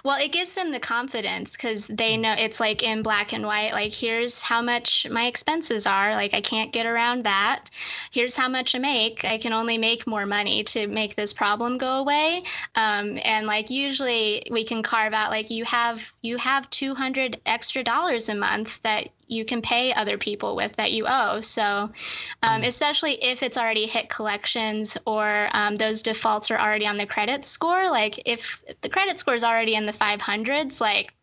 [0.05, 3.73] Well, it gives them the confidence because they know it's like in black and white.
[3.73, 6.13] Like, here's how much my expenses are.
[6.13, 7.71] Like, I can't get around that.
[8.11, 9.25] Here's how much I make.
[9.25, 12.43] I can only make more money to make this problem go away.
[12.75, 17.83] Um, and like, usually we can carve out like you have you have 200 extra
[17.83, 21.41] dollars a month that you can pay other people with that you owe.
[21.41, 21.93] So, um,
[22.43, 22.67] mm.
[22.67, 27.45] especially if it's already hit collections or um, those defaults are already on the credit
[27.45, 27.91] score.
[27.91, 31.15] Like if the credit score is already in the 500s, like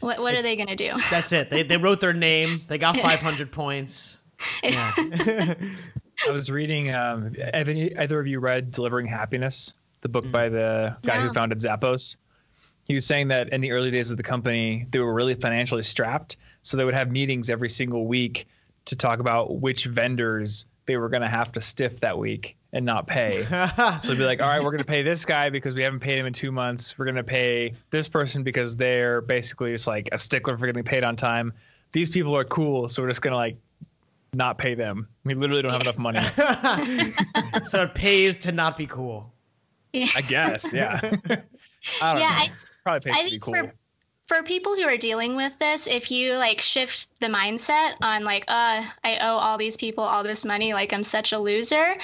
[0.00, 0.92] what, what are they going to do?
[1.10, 1.50] That's it.
[1.50, 2.48] They, they wrote their name.
[2.68, 4.20] They got 500 points.
[4.62, 5.54] Yeah.
[6.28, 6.94] I was reading.
[6.94, 11.22] Um, have any, either of you read "Delivering Happiness," the book by the guy no.
[11.22, 12.16] who founded Zappos?
[12.86, 15.82] he was saying that in the early days of the company, they were really financially
[15.82, 16.36] strapped.
[16.62, 18.46] So they would have meetings every single week
[18.86, 22.86] to talk about which vendors they were going to have to stiff that week and
[22.86, 23.42] not pay.
[24.02, 26.00] so they'd be like, all right, we're going to pay this guy because we haven't
[26.00, 26.98] paid him in two months.
[26.98, 30.84] We're going to pay this person because they're basically just like a stickler for getting
[30.84, 31.52] paid on time.
[31.92, 32.88] These people are cool.
[32.88, 33.56] So we're just going to like
[34.32, 35.08] not pay them.
[35.24, 36.20] We literally don't have enough money.
[37.64, 39.32] so it pays to not be cool.
[39.94, 40.72] I guess.
[40.74, 41.00] Yeah.
[41.02, 41.20] I don't
[42.00, 42.16] yeah, know.
[42.20, 42.50] I-
[42.82, 43.54] Probably pays I think cool.
[43.54, 43.74] For,
[44.26, 48.44] for people who are dealing with this, if you like shift the mindset on like,
[48.48, 51.94] uh, I owe all these people all this money, like I'm such a loser,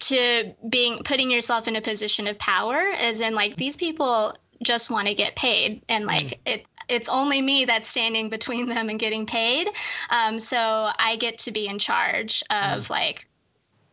[0.00, 4.90] to being putting yourself in a position of power, as in like these people just
[4.90, 6.38] want to get paid, and like mm.
[6.46, 9.68] it it's only me that's standing between them and getting paid.
[10.10, 12.90] Um, so I get to be in charge of mm.
[12.90, 13.28] like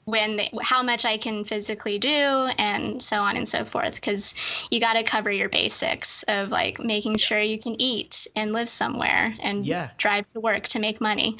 [0.05, 2.09] when they, how much I can physically do
[2.57, 6.79] and so on and so forth because you got to cover your basics of like
[6.79, 9.89] making sure you can eat and live somewhere and yeah.
[9.97, 11.37] drive to work to make money.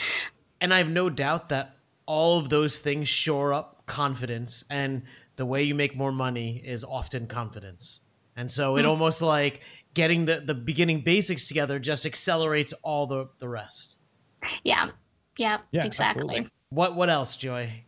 [0.59, 5.03] And I have no doubt that all of those things shore up confidence and
[5.35, 8.01] the way you make more money is often confidence.
[8.35, 8.89] And so it mm.
[8.89, 9.61] almost like
[9.93, 13.99] getting the, the beginning basics together just accelerates all the, the rest.
[14.63, 14.89] Yeah.
[15.37, 16.23] Yeah, yeah exactly.
[16.23, 16.51] Absolutely.
[16.69, 17.84] What what else, Joy?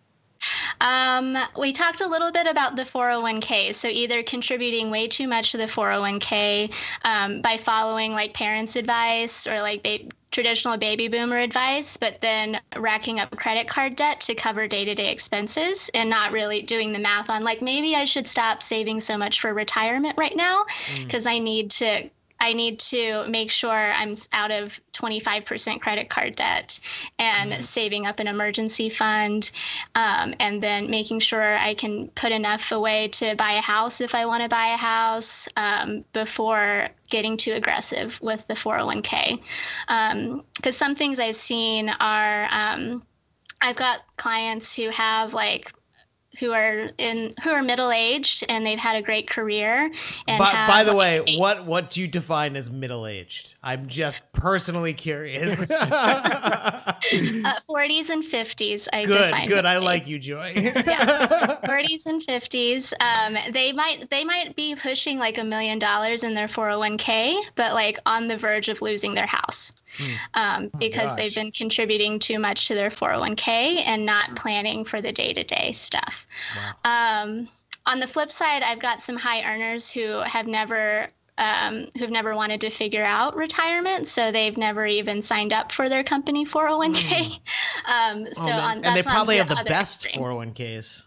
[0.82, 3.74] Um, we talked a little bit about the 401k.
[3.74, 9.48] So either contributing way too much to the 401k um, by following like parents' advice
[9.48, 14.36] or like ba- traditional baby boomer advice, but then racking up credit card debt to
[14.36, 18.06] cover day to day expenses and not really doing the math on like maybe I
[18.06, 20.66] should stop saving so much for retirement right now
[21.00, 21.32] because mm.
[21.32, 26.80] I need to I need to make sure I'm out of 25% credit card debt
[27.20, 27.62] and mm-hmm.
[27.62, 29.50] saving up an emergency fund,
[29.96, 34.16] um, and then making sure I can put enough away to buy a house if
[34.16, 39.40] I want to buy a house um, before getting too aggressive with the 401k.
[39.88, 43.04] Because um, some things I've seen are um,
[43.62, 45.72] I've got clients who have like
[46.40, 49.92] who are in who are middle aged and they've had a great career.
[50.28, 53.56] And by, by the way, what what do you define as middle aged?
[53.64, 55.72] I'm just personally curious.
[55.72, 56.94] uh,
[57.70, 58.88] 40s and 50s.
[58.94, 59.66] I good, good.
[59.66, 60.54] I like you, Joy.
[60.56, 62.94] yeah, 40s and 50s.
[63.02, 67.74] Um, they might they might be pushing like a million dollars in their 401k, but
[67.74, 69.74] like on the verge of losing their house.
[69.98, 70.14] Hmm.
[70.34, 75.02] Um, oh, because they've been contributing too much to their 401k and not planning for
[75.02, 76.27] the day to day stuff.
[76.56, 77.24] Wow.
[77.24, 77.48] Um,
[77.86, 82.36] on the flip side, I've got some high earners who have never um, who've never
[82.36, 86.94] wanted to figure out retirement, so they've never even signed up for their company 401k.
[86.96, 87.40] Mm.
[87.88, 90.22] Um, so oh, on, and they probably have the best extreme.
[90.22, 91.06] 401ks.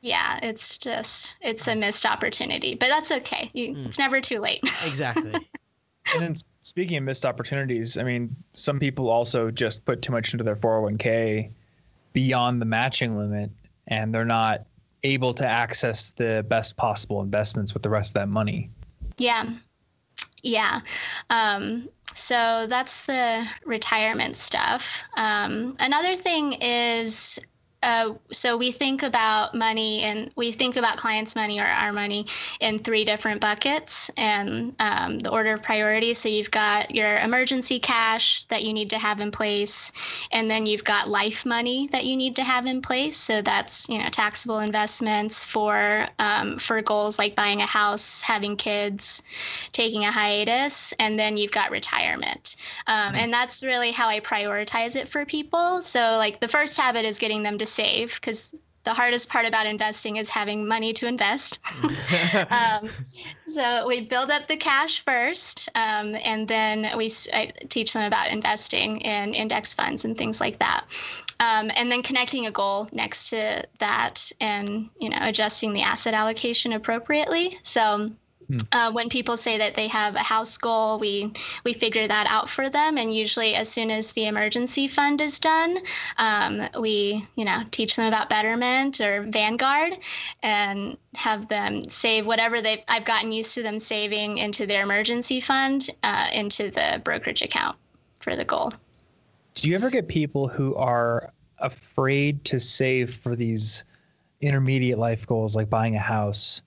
[0.00, 3.50] Yeah, it's just it's a missed opportunity, but that's okay.
[3.52, 3.86] You, mm.
[3.86, 4.60] It's never too late.
[4.86, 5.32] exactly.
[5.34, 10.32] and then speaking of missed opportunities, I mean, some people also just put too much
[10.32, 11.50] into their 401k
[12.14, 13.50] beyond the matching limit,
[13.86, 14.66] and they're not
[15.02, 18.70] able to access the best possible investments with the rest of that money.
[19.18, 19.44] Yeah.
[20.42, 20.80] Yeah.
[21.30, 25.04] Um, so that's the retirement stuff.
[25.16, 27.40] Um, another thing is
[27.82, 32.26] uh, so we think about money and we think about clients' money or our money
[32.60, 36.14] in three different buckets and um, the order of priority.
[36.14, 39.92] So you've got your emergency cash that you need to have in place,
[40.30, 43.16] and then you've got life money that you need to have in place.
[43.16, 48.56] So that's you know taxable investments for um, for goals like buying a house, having
[48.56, 49.22] kids,
[49.72, 52.56] taking a hiatus, and then you've got retirement.
[52.86, 55.82] Um, and that's really how I prioritize it for people.
[55.82, 58.54] So like the first habit is getting them to save because
[58.84, 61.60] the hardest part about investing is having money to invest.
[62.50, 62.88] um,
[63.46, 68.32] so we build up the cash first, um, and then we I teach them about
[68.32, 70.84] investing in index funds and things like that.
[71.38, 76.14] Um, and then connecting a goal next to that, and you know adjusting the asset
[76.14, 77.56] allocation appropriately.
[77.62, 78.10] So
[78.72, 81.32] Uh, when people say that they have a house goal, we
[81.64, 85.38] we figure that out for them, and usually as soon as the emergency fund is
[85.38, 85.78] done,
[86.18, 89.96] um, we you know teach them about Betterment or Vanguard,
[90.42, 95.40] and have them save whatever they I've gotten used to them saving into their emergency
[95.40, 97.76] fund uh, into the brokerage account
[98.18, 98.72] for the goal.
[99.54, 103.84] Do you ever get people who are afraid to save for these
[104.40, 106.62] intermediate life goals like buying a house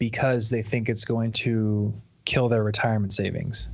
[0.00, 3.68] because they think it's going to kill their retirement savings?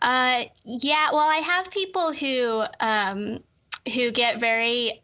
[0.00, 3.38] Uh, yeah, well, I have people who um,
[3.94, 5.02] who get very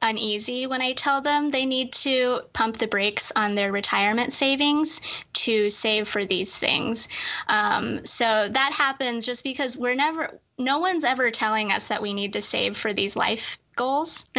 [0.00, 5.00] uneasy when I tell them they need to pump the brakes on their retirement savings
[5.34, 7.08] to save for these things.
[7.48, 12.14] Um, so that happens just because we're never, no one's ever telling us that we
[12.14, 14.26] need to save for these life goals.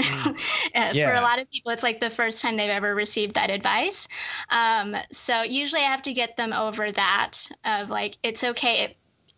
[0.74, 0.94] Mm.
[0.94, 1.10] yeah.
[1.10, 4.08] For a lot of people, it's like the first time they've ever received that advice.
[4.50, 8.94] Um, so usually I have to get them over that of like, it's okay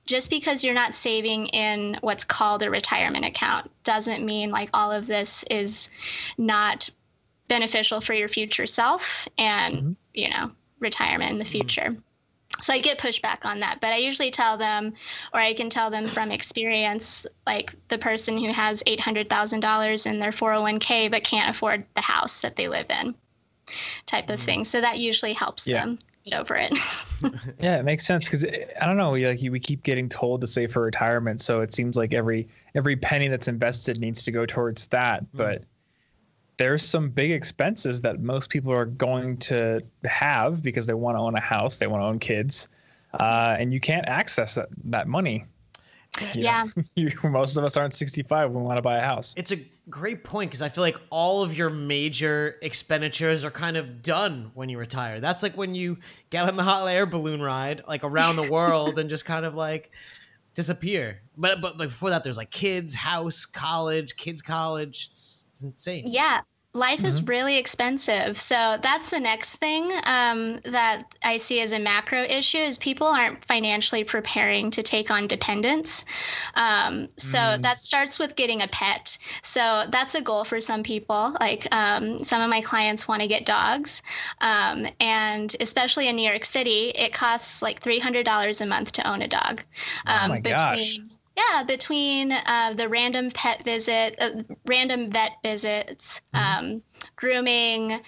[0.05, 4.91] just because you're not saving in what's called a retirement account doesn't mean like all
[4.91, 5.89] of this is
[6.37, 6.89] not
[7.47, 9.91] beneficial for your future self and mm-hmm.
[10.13, 11.51] you know retirement in the mm-hmm.
[11.51, 11.99] future mm-hmm.
[12.61, 14.93] So i get pushback on that but i usually tell them
[15.33, 20.31] or i can tell them from experience like the person who has $800000 in their
[20.31, 23.15] 401k but can't afford the house that they live in
[24.05, 24.45] type of mm-hmm.
[24.45, 25.85] thing so that usually helps yeah.
[25.85, 26.73] them get over it.
[27.59, 30.73] yeah, it makes sense because I don't know, like we keep getting told to save
[30.73, 34.87] for retirement, so it seems like every every penny that's invested needs to go towards
[34.87, 35.23] that.
[35.23, 35.27] Mm.
[35.33, 35.63] But
[36.57, 41.21] there's some big expenses that most people are going to have because they want to
[41.21, 42.67] own a house, they want to own kids,
[43.13, 45.45] uh, and you can't access that that money.
[46.33, 46.65] You yeah.
[46.95, 49.33] you, most of us aren't 65 when we want to buy a house.
[49.37, 53.75] It's a great point because I feel like all of your major expenditures are kind
[53.77, 55.19] of done when you retire.
[55.19, 55.97] That's like when you
[56.29, 59.55] get on the hot air balloon ride, like around the world, and just kind of
[59.55, 59.91] like
[60.55, 61.21] disappear.
[61.37, 65.09] But but before that, there's like kids, house, college, kids, college.
[65.11, 66.05] It's it's insane.
[66.07, 66.39] Yeah,
[66.75, 67.07] life mm-hmm.
[67.07, 68.37] is really expensive.
[68.37, 73.07] So that's the next thing um, that i see as a macro issue is people
[73.07, 76.05] aren't financially preparing to take on dependents.
[76.53, 77.61] Um, so mm.
[77.61, 79.17] that starts with getting a pet.
[79.41, 81.35] So that's a goal for some people.
[81.39, 84.03] Like um, some of my clients want to get dogs.
[84.41, 89.21] Um, and especially in new york city it costs like $300 a month to own
[89.21, 89.63] a dog.
[90.07, 90.99] Oh my between gosh
[91.37, 96.65] yeah, between uh, the random pet visit, uh, random vet visits, mm-hmm.
[96.75, 96.83] um,
[97.15, 97.99] grooming,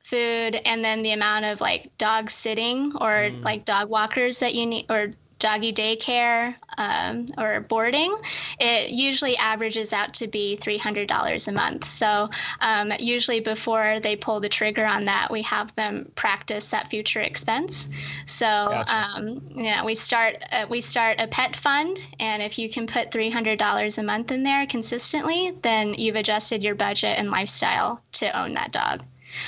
[0.00, 3.44] food, and then the amount of like dog sitting or mm.
[3.44, 8.14] like dog walkers that you need, or doggy daycare um, or boarding,
[8.58, 11.84] it usually averages out to be $300 a month.
[11.84, 16.90] So, um, usually before they pull the trigger on that, we have them practice that
[16.90, 17.88] future expense.
[18.26, 19.18] So, gotcha.
[19.18, 22.86] um, you know, we start uh, we start a pet fund, and if you can
[22.86, 28.38] put $300 a month in there consistently, then you've adjusted your budget and lifestyle to
[28.38, 29.02] own that dog.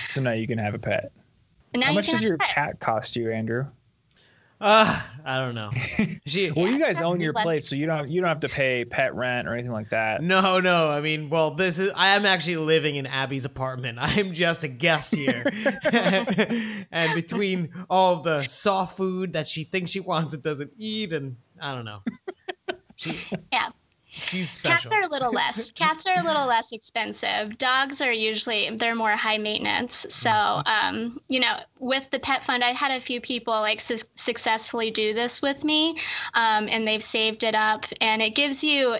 [0.08, 1.12] So now you can have a pet.
[1.80, 3.66] How much does your cat cost you, Andrew?
[4.60, 5.70] Uh, I don't know.
[6.26, 8.84] She, well, you guys own your place, so you don't you don't have to pay
[8.84, 10.22] pet rent or anything like that.
[10.22, 10.90] No, no.
[10.90, 13.98] I mean, well, this is I am actually living in Abby's apartment.
[14.00, 15.44] I am just a guest here,
[16.90, 21.36] and between all the soft food that she thinks she wants and doesn't eat, and
[21.60, 22.02] I don't know.
[22.96, 23.14] She,
[23.52, 23.68] yeah.
[24.18, 24.90] She's special.
[24.90, 25.72] Cats are a little less.
[25.72, 27.58] Cats are a little less expensive.
[27.58, 30.06] Dogs are usually they're more high maintenance.
[30.08, 34.06] So, um, you know, with the pet fund, I had a few people like su-
[34.14, 35.96] successfully do this with me,
[36.32, 38.96] um, and they've saved it up, and it gives you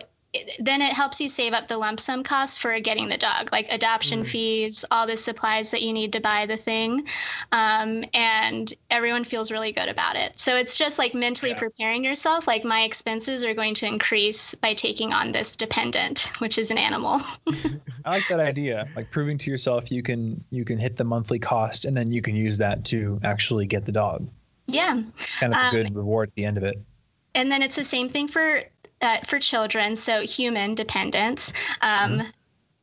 [0.59, 3.73] then it helps you save up the lump sum costs for getting the dog, like
[3.73, 4.27] adoption mm.
[4.27, 7.07] fees, all the supplies that you need to buy the thing.
[7.53, 10.39] Um, and everyone feels really good about it.
[10.39, 11.59] So it's just like mentally yeah.
[11.59, 12.47] preparing yourself.
[12.47, 16.79] Like my expenses are going to increase by taking on this dependent, which is an
[16.79, 17.21] animal.
[18.05, 18.89] I like that idea.
[18.95, 22.23] Like proving to yourself you can you can hit the monthly cost and then you
[22.23, 24.29] can use that to actually get the dog.
[24.67, 25.03] Yeah.
[25.17, 26.79] It's kind of a good um, reward at the end of it.
[27.35, 28.63] And then it's the same thing for
[29.03, 31.53] uh, for children, so human dependence.
[31.81, 32.31] Um, mm-hmm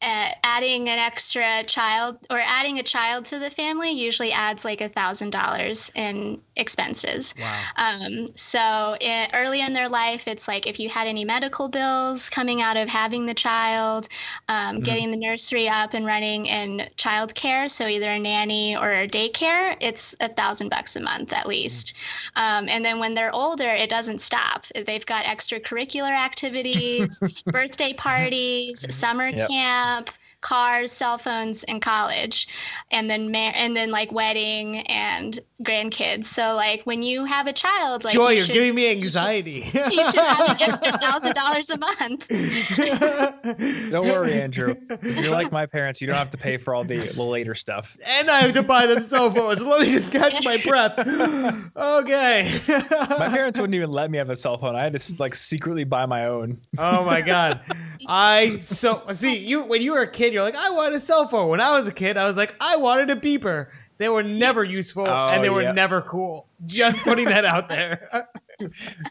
[0.04, 4.82] uh, adding an extra child or adding a child to the family usually adds like
[4.82, 7.34] a thousand dollars in expenses.
[7.40, 7.62] Wow.
[7.78, 12.30] Um, so it, early in their life, it's like if you had any medical bills
[12.30, 14.10] coming out of having the child,
[14.50, 14.84] um, mm.
[14.84, 19.78] getting the nursery up and running, and childcare, so either a nanny or a daycare,
[19.80, 21.96] it's a thousand bucks a month at least.
[22.36, 22.60] Mm.
[22.60, 24.66] Um, and then when they're older, it doesn't stop.
[24.68, 29.48] They've got extracurricular activities, birthday parties, summer yep.
[29.48, 30.10] camp camp,
[30.44, 32.48] cars, cell phones, and college,
[32.92, 36.26] and then mar- and then like wedding and grandkids.
[36.26, 39.52] So like when you have a child, like Joy, you you're should, giving me anxiety.
[39.52, 42.28] you should have an extra thousand dollars a month.
[43.92, 44.76] Don't worry, Andrew.
[44.90, 47.56] If you're like my parents, you don't have to pay for all the, the later
[47.56, 47.98] stuff.
[48.06, 49.64] and I have to buy them cell phones.
[49.66, 50.98] Let me just catch my breath.
[51.76, 52.52] Okay.
[52.68, 54.76] My parents wouldn't even let me have a cell phone.
[54.76, 56.62] I had to like secretly buy my own.
[56.78, 57.62] Oh my god.
[58.08, 61.28] I so see you when you were a kid, you're like, I want a cell
[61.28, 61.50] phone.
[61.50, 63.68] When I was a kid, I was like, I wanted a beeper.
[64.00, 66.48] They were never useful Oh, and they were never cool.
[66.66, 68.28] Just putting that out there.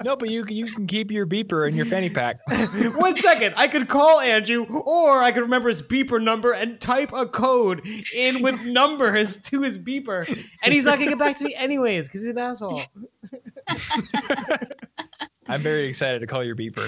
[0.05, 2.39] No, but you you can keep your beeper in your fanny pack.
[2.95, 7.13] One second, I could call Andrew, or I could remember his beeper number and type
[7.13, 7.85] a code
[8.17, 10.27] in with numbers to his beeper,
[10.65, 12.81] and he's not gonna get back to me anyways because he's an asshole.
[15.53, 16.87] I'm very excited to call your beeper.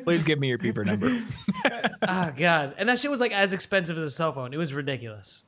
[0.04, 1.10] Please give me your beeper number.
[2.08, 4.54] oh god, and that shit was like as expensive as a cell phone.
[4.54, 5.44] It was ridiculous.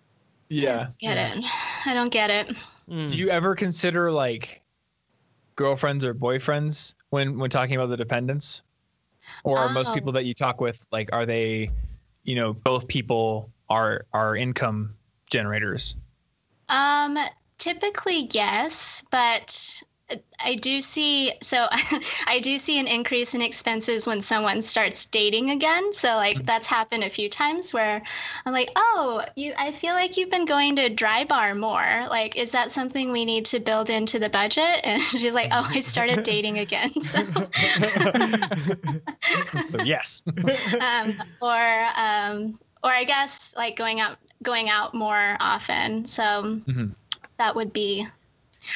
[0.49, 0.89] Yeah.
[1.01, 1.45] Get it?
[1.87, 2.57] I don't get it.
[2.89, 4.63] Do you ever consider like
[5.57, 8.63] girlfriends or boyfriends when when talking about the dependents?
[9.43, 9.95] Or are most Oh.
[9.95, 11.71] people that you talk with like are they,
[12.23, 14.95] you know, both people are are income
[15.31, 15.97] generators?
[16.69, 17.19] Um,
[17.59, 19.83] typically yes, but
[20.45, 21.67] I do see so
[22.29, 25.93] I do see an increase in expenses when someone starts dating again.
[25.93, 28.01] So like that's happened a few times where
[28.45, 32.09] I'm like, "Oh, you I feel like you've been going to Drybar more.
[32.09, 35.69] Like is that something we need to build into the budget?" And she's like, "Oh,
[35.75, 37.19] I started dating again." So
[39.67, 40.23] so yes.
[40.27, 46.07] um, or um, or I guess like going out going out more often.
[46.07, 46.95] So Mhm.
[47.39, 48.07] that would be.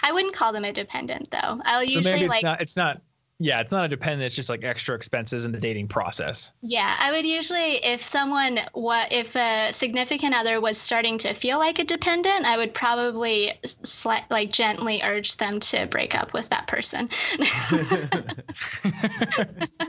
[0.02, 1.60] I wouldn't call them a dependent though.
[1.64, 3.00] I'll so usually maybe it's like not it's not
[3.42, 6.52] yeah, it's not a dependent, it's just like extra expenses in the dating process.
[6.60, 6.94] yeah.
[7.00, 11.78] I would usually if someone what if a significant other was starting to feel like
[11.78, 16.66] a dependent, I would probably sli- like gently urge them to break up with that
[16.66, 17.08] person.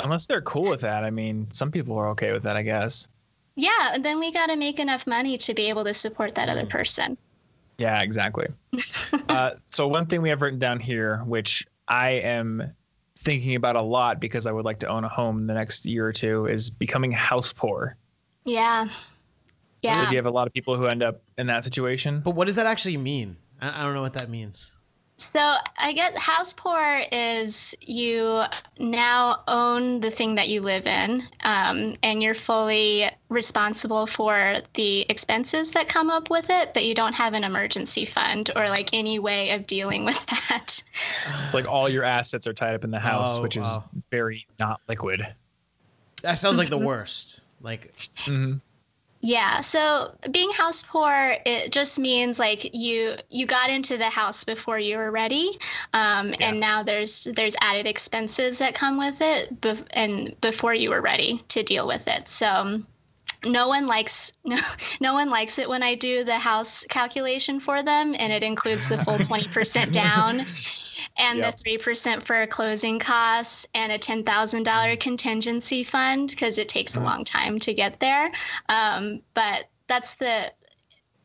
[0.00, 1.04] Unless they're cool with that.
[1.04, 3.08] I mean, some people are okay with that, I guess.
[3.54, 6.48] yeah, and then we got to make enough money to be able to support that
[6.48, 6.52] Mm.
[6.52, 7.16] other person.
[7.78, 8.48] Yeah, exactly.
[9.28, 12.72] uh, so one thing we have written down here, which I am
[13.18, 15.86] thinking about a lot because I would like to own a home in the next
[15.86, 17.96] year or two, is becoming house poor.
[18.44, 18.86] Yeah.
[19.82, 20.04] Yeah.
[20.04, 22.20] Do you have a lot of people who end up in that situation?
[22.20, 23.36] But what does that actually mean?
[23.60, 24.72] I, I don't know what that means.
[25.18, 25.40] So
[25.78, 28.42] I guess house poor is you
[28.78, 35.06] now own the thing that you live in, um, and you're fully responsible for the
[35.08, 38.90] expenses that come up with it, but you don't have an emergency fund or like
[38.92, 40.82] any way of dealing with that.
[41.54, 43.78] Like all your assets are tied up in the house, Oh, which is
[44.10, 45.26] very not liquid.
[46.22, 47.40] That sounds like the worst.
[47.62, 48.56] Like hmm
[49.26, 51.12] Yeah, so being house poor
[51.44, 55.58] it just means like you you got into the house before you were ready,
[55.92, 56.48] um, Yeah.
[56.48, 61.00] and now there's there's added expenses that come with it, bef- and before you were
[61.00, 62.28] ready to deal with it.
[62.28, 62.86] So um,
[63.44, 64.58] no one likes no
[65.00, 68.88] no one likes it when I do the house calculation for them, and it includes
[68.88, 70.46] the full twenty percent down.
[71.18, 71.52] And Yep.
[71.52, 76.68] the three percent for closing costs, and a ten thousand dollar contingency fund because it
[76.68, 78.30] takes a long time to get there.
[78.68, 80.52] Um, but that's the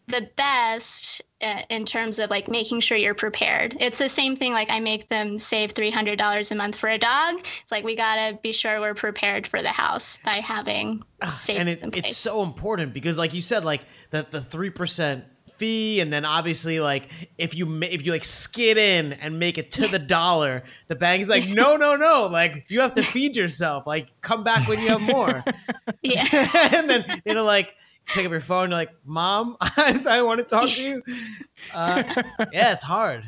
[0.07, 3.75] the best uh, in terms of like making sure you're prepared.
[3.79, 7.39] It's the same thing like I make them save $300 a month for a dog.
[7.39, 11.03] It's like we got to be sure we're prepared for the house by having
[11.37, 15.23] savings and it, it's so important because like you said like that the 3%
[15.61, 17.07] fee and then obviously like
[17.37, 20.95] if you ma- if you like skid in and make it to the dollar the
[20.95, 24.79] bank's like no no no like you have to feed yourself like come back when
[24.79, 25.43] you have more
[26.01, 26.23] yeah.
[26.75, 27.75] and then it'll like
[28.07, 31.03] pick up your phone and you're like mom i want to talk to you
[31.75, 32.03] uh,
[32.51, 33.23] yeah it's hard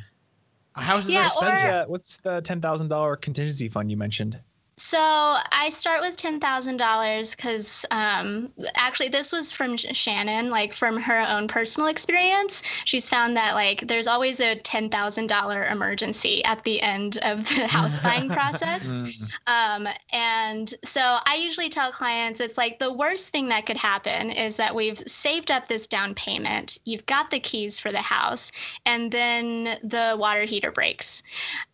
[0.75, 3.97] Our houses Yeah, are or- expensive Yeah, what's the ten thousand dollar contingency fund you
[3.97, 4.39] mentioned?
[4.75, 10.73] So I start with ten thousand dollars because um, actually this was from Shannon, like
[10.73, 12.63] from her own personal experience.
[12.83, 17.47] She's found that like there's always a ten thousand dollar emergency at the end of
[17.55, 18.91] the house buying process.
[19.45, 24.29] Um, and so I usually tell clients it's like the worst thing that could happen
[24.29, 28.51] is that we've saved up this down payment, you've got the keys for the house,
[28.85, 31.23] and then the water heater breaks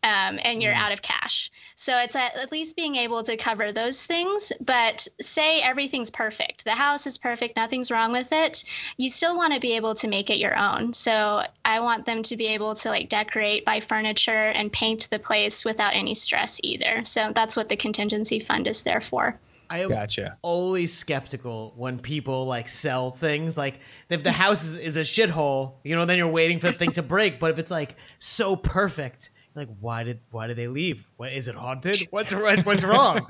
[0.03, 1.51] um, and you're out of cash.
[1.75, 4.51] So it's at, at least being able to cover those things.
[4.59, 8.63] But say everything's perfect, the house is perfect, nothing's wrong with it,
[8.97, 10.93] you still want to be able to make it your own.
[10.93, 15.19] So I want them to be able to like decorate, buy furniture, and paint the
[15.19, 17.03] place without any stress either.
[17.03, 19.39] So that's what the contingency fund is there for.
[19.69, 20.37] I am Gotcha.
[20.41, 23.57] always skeptical when people like sell things.
[23.57, 23.79] Like
[24.09, 26.91] if the house is, is a shithole, you know, then you're waiting for the thing
[26.93, 27.39] to break.
[27.39, 31.07] But if it's like so perfect, you're like, why did why did they leave?
[31.17, 31.99] What is it haunted?
[32.11, 33.27] What's what's, what's wrong?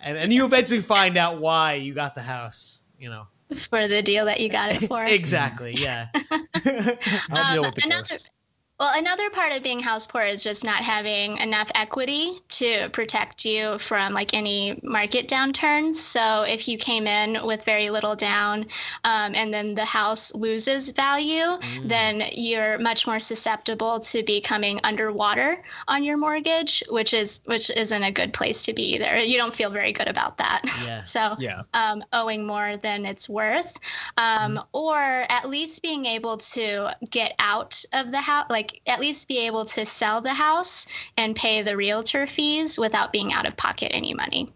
[0.00, 2.82] and and you eventually find out why you got the house.
[2.98, 3.26] You know
[3.56, 5.04] for the deal that you got it for.
[5.06, 5.72] exactly.
[5.76, 6.08] Yeah.
[6.54, 8.30] I'll deal Um, with the another- ghosts.
[8.78, 13.46] Well, another part of being house poor is just not having enough equity to protect
[13.46, 15.94] you from like any market downturns.
[15.94, 18.66] So if you came in with very little down,
[19.02, 25.56] um, and then the house loses value, then you're much more susceptible to becoming underwater
[25.88, 29.16] on your mortgage, which is which isn't a good place to be either.
[29.20, 30.62] You don't feel very good about that.
[30.84, 31.02] Yeah.
[31.04, 31.62] so Yeah.
[31.72, 33.78] um, owing more than it's worth,
[34.18, 39.28] um, or at least being able to get out of the house, like at least
[39.28, 40.86] be able to sell the house
[41.16, 44.52] and pay the realtor fees without being out of pocket any money.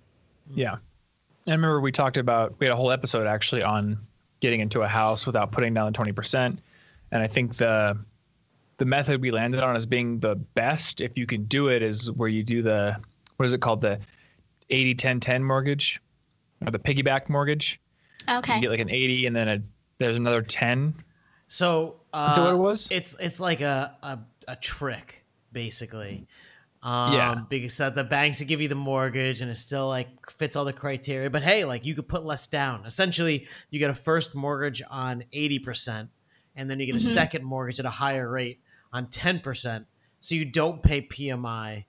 [0.55, 0.77] Yeah.
[1.47, 3.99] I remember we talked about we had a whole episode actually on
[4.41, 6.61] getting into a house without putting down the twenty percent.
[7.11, 7.99] And I think the
[8.77, 12.11] the method we landed on as being the best, if you can do it, is
[12.11, 12.97] where you do the
[13.37, 13.81] what is it called?
[13.81, 14.01] The
[14.69, 16.01] 80 10 10 mortgage
[16.65, 17.81] or the piggyback mortgage.
[18.31, 18.57] Okay.
[18.57, 19.63] You get like an 80 and then a
[19.99, 20.95] there's another 10.
[21.51, 22.89] So uh, Is that what it was?
[22.93, 26.29] It's it's like a a, a trick basically.
[26.83, 27.35] Um, Yeah.
[27.49, 30.65] Because uh, the banks that give you the mortgage and it still like fits all
[30.65, 32.87] the criteria, but hey, like you could put less down.
[32.87, 36.09] Essentially, you get a first mortgage on eighty percent,
[36.55, 38.61] and then you get a second mortgage at a higher rate
[38.93, 39.87] on ten percent,
[40.21, 41.85] so you don't pay PMI.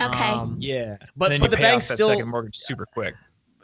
[0.00, 0.30] Okay.
[0.30, 0.98] Um, Yeah.
[1.16, 3.14] But- then but you the pay bank's off that still- second mortgage super quick.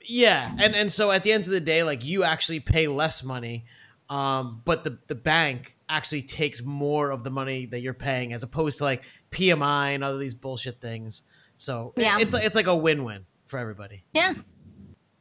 [0.05, 3.23] Yeah, and and so at the end of the day, like you actually pay less
[3.23, 3.65] money,
[4.11, 8.43] um, but the the bank actually takes more of the money that you're paying, as
[8.43, 11.23] opposed to like PMI and all these bullshit things.
[11.57, 12.19] So Yeah.
[12.21, 14.05] it's like it's like a win win for everybody.
[14.13, 14.35] yeah.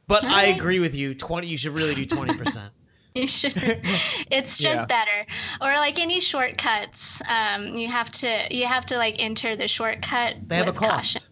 [0.06, 0.56] But I Alright.
[0.56, 1.14] agree with you.
[1.14, 2.72] Twenty, you should really do twenty percent.
[3.14, 3.52] You should.
[3.56, 4.86] it's just Yeah.
[4.86, 5.26] better.
[5.60, 10.36] Or like any shortcuts, um, you have to you have to like enter the shortcut.
[10.46, 11.14] They have a with cost.
[11.14, 11.22] caution.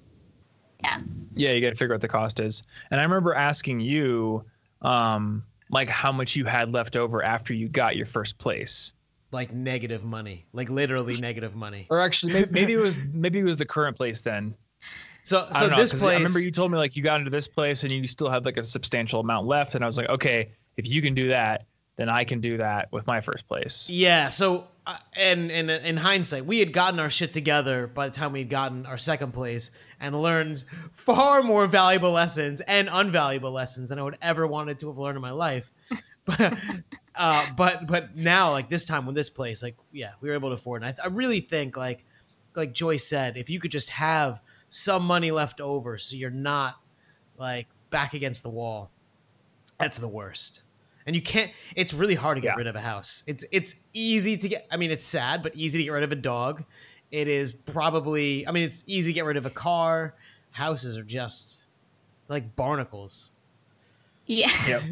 [0.82, 0.98] Yeah.
[1.34, 2.64] Yeah, you got to figure out what the cost is.
[2.90, 4.44] And I remember asking you,
[4.82, 8.92] um, like how much you had left over after you got your first place,
[9.32, 11.86] Like negative money, like literally negative money.
[11.90, 14.54] or actually maybe, maybe it was maybe it was the current place then.
[15.24, 16.02] So so know, this place.
[16.02, 18.44] I remember you told me like you got into this place and you still had
[18.46, 21.66] like a substantial amount left, and I was like, okay, if you can do that,
[21.96, 23.90] then I can do that with my first place.
[23.90, 24.30] Yeah.
[24.30, 28.32] So, uh, and and in hindsight, we had gotten our shit together by the time
[28.32, 29.70] we had gotten our second place
[30.00, 34.88] and learned far more valuable lessons and unvaluable lessons than I would ever wanted to
[34.88, 35.70] have learned in my life.
[36.24, 36.58] but,
[37.14, 40.48] uh, but but now, like this time with this place, like yeah, we were able
[40.48, 40.82] to afford.
[40.82, 42.06] And I, I really think like
[42.56, 46.76] like Joyce said, if you could just have some money left over, so you're not
[47.36, 48.90] like back against the wall,
[49.78, 50.62] that's the worst.
[51.06, 51.50] And you can't.
[51.74, 52.56] It's really hard to get Yeah.
[52.56, 53.22] rid of a house.
[53.26, 54.66] It's it's easy to get.
[54.70, 56.64] I mean, it's sad, but easy to get rid of a dog.
[57.10, 58.46] It is probably.
[58.46, 60.14] I mean, it's easy to get rid of a car.
[60.50, 61.68] Houses are just
[62.28, 63.30] like barnacles.
[64.26, 64.48] Yeah.
[64.66, 64.82] Yep.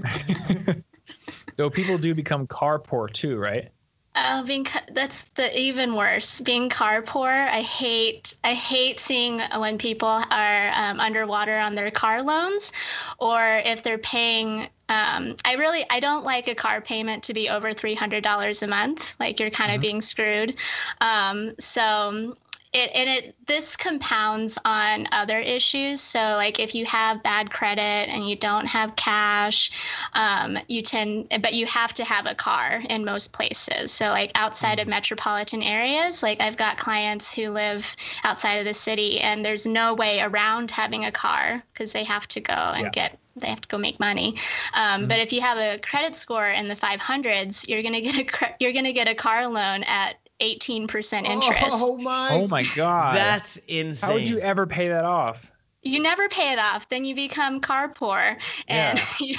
[1.56, 3.70] so people do become car poor too, right?
[4.18, 6.40] Oh, being ca- that's the even worse.
[6.40, 8.34] Being car poor, I hate.
[8.42, 12.72] I hate seeing when people are um, underwater on their car loans,
[13.18, 14.68] or if they're paying.
[14.88, 18.62] Um, I really I don't like a car payment to be over three hundred dollars
[18.62, 19.16] a month.
[19.18, 20.56] Like you're kind of being screwed.
[21.00, 22.36] Um, so
[22.72, 26.00] it and it this compounds on other issues.
[26.00, 29.70] So like if you have bad credit and you don't have cash,
[30.14, 33.92] um, you tend but you have to have a car in most places.
[33.92, 38.74] So like outside of metropolitan areas, like I've got clients who live outside of the
[38.74, 42.84] city and there's no way around having a car because they have to go and
[42.84, 42.90] Yeah.
[42.90, 44.36] get they have to go make money.
[44.74, 48.24] Um, But if you have a credit score in the 500s, you're gonna get a
[48.24, 51.66] cre- you're gonna get a car loan at 18% interest.
[51.72, 52.28] Oh my!
[52.32, 53.16] Oh my god.
[53.16, 54.08] That's insane.
[54.08, 55.50] How would you ever pay that off?
[55.82, 56.88] You never pay it off.
[56.88, 58.36] Then you become car poor,
[58.68, 59.36] and you,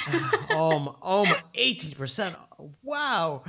[0.50, 0.92] oh my!
[1.02, 1.36] Oh my!
[1.54, 2.34] Eighteen percent.
[2.82, 3.42] Wow.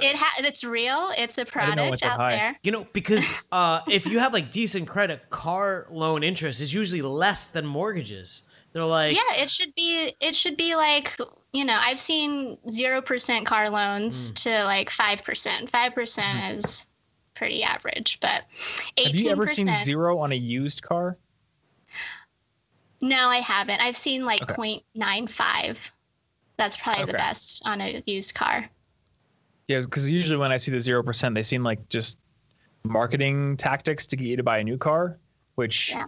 [0.00, 1.10] it ha- it's real.
[1.18, 2.36] It's a didn't know it went product out high.
[2.36, 2.56] there.
[2.62, 7.02] You know, because uh, if you have like decent credit, car loan interest is usually
[7.02, 8.42] less than mortgages.
[8.72, 10.12] They're like, yeah, it should be.
[10.20, 11.16] It should be like
[11.52, 11.78] you know.
[11.80, 14.34] I've seen zero percent car loans Hmm.
[14.50, 15.68] to like five percent.
[15.70, 16.86] Five percent is
[17.34, 18.44] pretty average, but
[19.04, 21.16] Have you ever seen zero on a used car?
[23.00, 23.82] No, I haven't.
[23.82, 24.54] I've seen like Okay.
[24.96, 25.90] 0.95.
[26.56, 28.68] That's probably the best on a used car.
[29.66, 32.18] Yeah, because usually when I see the zero percent, they seem like just
[32.84, 35.18] marketing tactics to get you to buy a new car,
[35.56, 36.06] which Yeah.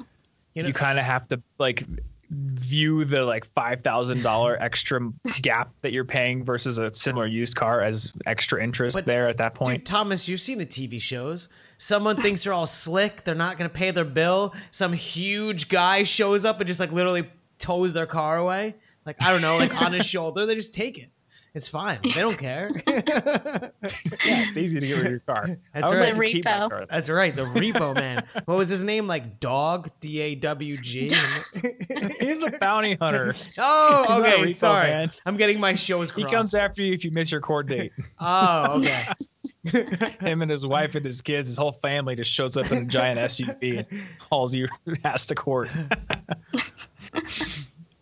[0.54, 1.82] you know, you kind of have to like
[2.30, 5.00] view the like five thousand dollar extra
[5.42, 9.36] gap that you're paying versus a similar used car as extra interest But, there at
[9.38, 9.78] that point.
[9.80, 11.48] Dude, Thomas, you've seen the TV shows.
[11.78, 13.24] Someone thinks they're all slick.
[13.24, 14.54] They're not going to pay their bill.
[14.70, 18.76] Some huge guy shows up and just like literally tows their car away.
[19.04, 20.46] Like, I don't know, like on his shoulder.
[20.46, 21.10] They just take it.
[21.54, 22.00] It's fine.
[22.02, 22.68] They don't care.
[22.88, 25.46] yeah, it's easy to get rid of your car.
[25.72, 26.04] That's I right.
[26.06, 26.70] like to keep my Repo.
[26.70, 26.86] car.
[26.90, 27.34] That's right.
[27.36, 28.24] The repo man.
[28.46, 29.06] What was his name?
[29.06, 29.88] Like Dog?
[30.00, 31.00] D A W G?
[31.08, 33.34] He's the bounty hunter.
[33.56, 34.42] Oh, He's not a okay.
[34.50, 34.90] repo Sorry.
[34.90, 35.10] man.
[35.24, 36.28] I'm getting my shows crossed.
[36.28, 37.92] He comes after you if you miss your court date.
[38.18, 39.84] Oh, okay.
[40.20, 42.84] Him and his wife and his kids, his whole family just shows up in a
[42.84, 44.66] giant SUV and hauls you
[45.04, 45.68] ass to court.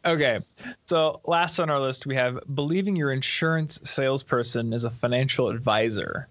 [0.04, 0.38] Okay,
[0.84, 6.28] so last on our list we have believing your insurance salesperson is a financial advisor.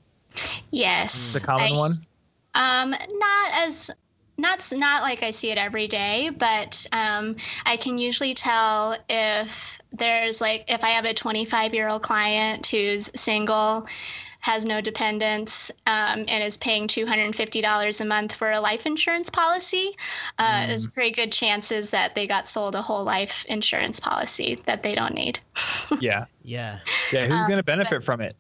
[0.71, 1.33] Yes.
[1.33, 1.93] The common I- one.
[2.53, 3.91] Um, not as
[4.37, 9.79] not not like I see it every day, but um, I can usually tell if
[9.91, 13.87] there's like if I have a 25 year old client who's single,
[14.41, 19.95] has no dependents, um, and is paying $250 a month for a life insurance policy.
[20.37, 24.83] Uh, There's pretty good chances that they got sold a whole life insurance policy that
[24.83, 25.39] they don't need.
[25.99, 26.79] Yeah, Yeah.
[27.11, 27.25] yeah.
[27.25, 28.35] Who's Um, going to benefit from it?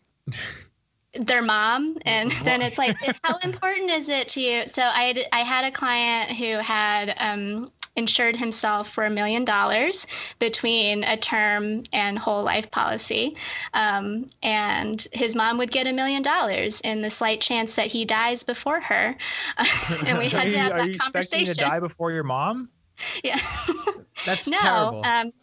[1.13, 5.19] their mom and then it's like how important is it to you so i had,
[5.33, 10.07] I had a client who had um, insured himself for a million dollars
[10.39, 13.35] between a term and whole life policy
[13.73, 18.05] um, and his mom would get a million dollars in the slight chance that he
[18.05, 19.15] dies before her
[20.07, 22.69] and we had to have are that you expecting to die before your mom?
[23.23, 23.37] yeah
[24.25, 25.01] That's no terrible.
[25.05, 25.33] um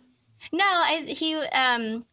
[0.52, 2.06] no I, he um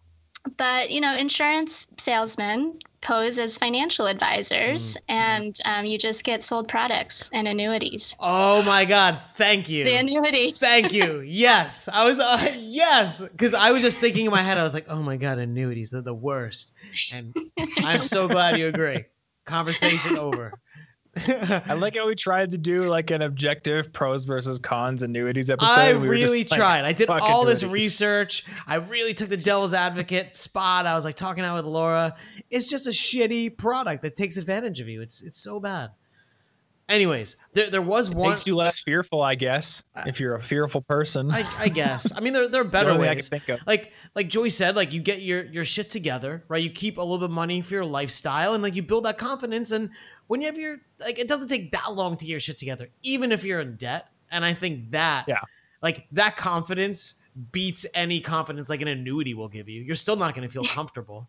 [0.58, 5.12] but you know insurance salesmen pose as financial advisors Mm-hmm.
[5.14, 9.20] and um, you just get sold products and annuities oh my God.
[9.22, 9.86] Thank you.
[9.86, 11.20] the annuities Thank you.
[11.26, 11.88] Yes.
[11.92, 13.22] I was, uh, yes.
[13.22, 15.92] Because I was just thinking in my head, I was like, oh my God, annuities,
[15.92, 16.74] they're the worst.
[17.16, 17.36] And
[17.84, 19.06] I'm so glad you agree.
[19.46, 20.54] Conversation over.
[21.28, 25.70] I like how we tried to do like an objective pros versus cons annuities episode.
[25.70, 26.84] I We were just really like, tried.
[26.84, 28.44] I did "Fuck all this research.
[28.68, 30.86] I really took the devil's advocate spot.
[30.86, 32.16] I was like talking out with Laura.
[32.50, 35.02] It's just a shitty product that takes advantage of you.
[35.02, 35.92] It's it's so bad.
[36.88, 38.30] Anyways, there there was one.
[38.30, 41.32] Makes you less fearful, I guess, if you're a fearful person.
[41.32, 42.16] I, I guess.
[42.16, 43.30] I mean, there there are The better only thing I ways.
[43.30, 43.66] can think of.
[43.66, 46.62] Like like Joey said, like you get your your shit together, right?
[46.62, 49.18] You keep a little bit of money for your lifestyle, and like you build that
[49.18, 49.72] confidence.
[49.72, 49.90] And
[50.28, 52.90] when you have your like, it doesn't take that long to get your shit together,
[53.04, 54.08] even if you're in debt.
[54.32, 55.40] And I think that Yeah.
[55.82, 57.22] like that confidence
[57.52, 59.82] beats any confidence like an annuity will give you.
[59.82, 61.28] You're still not going to feel comfortable.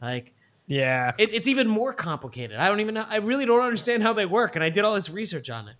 [0.00, 0.32] Like
[0.66, 1.12] Yeah.
[1.18, 2.56] it, it's even more complicated.
[2.56, 3.06] I don't even know.
[3.08, 5.76] I really don't understand how they work, and I did all this research on it.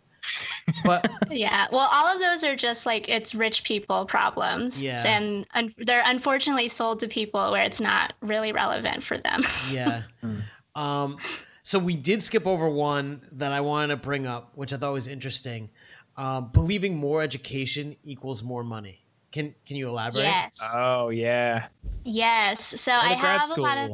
[0.85, 5.03] But yeah well all of those are just like it's rich people problems Yeah.
[5.05, 9.41] and un- they're unfortunately sold to people where it's not really relevant for them
[9.73, 10.03] yeah.
[10.77, 11.17] um,
[11.63, 14.93] so we did skip over one that I wanted to bring up, which I thought
[14.93, 15.71] was interesting.
[16.17, 19.03] Um, believing more education equals more money.
[19.31, 20.25] Can can you elaborate?
[20.25, 21.67] yes Oh yeah.
[22.05, 23.93] yes so i to grad have a lot of.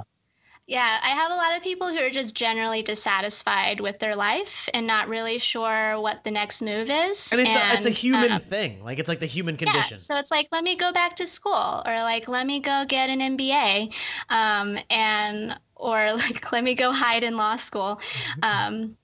[0.66, 4.68] Yeah, I have a lot of people who are just generally dissatisfied with their life
[4.74, 7.32] and not really sure what the next move is.
[7.32, 8.84] And it's a, it's a human um, thing.
[8.84, 9.76] Like it's like the human condition.
[9.76, 9.98] yeah, condition.
[9.98, 13.08] so it's like let me go back to school, or like let me go get
[13.08, 13.94] an MBA,
[14.28, 17.96] um, and or like let me go hide in law school.
[17.96, 18.74] Mm-hmm.
[18.74, 18.96] Um,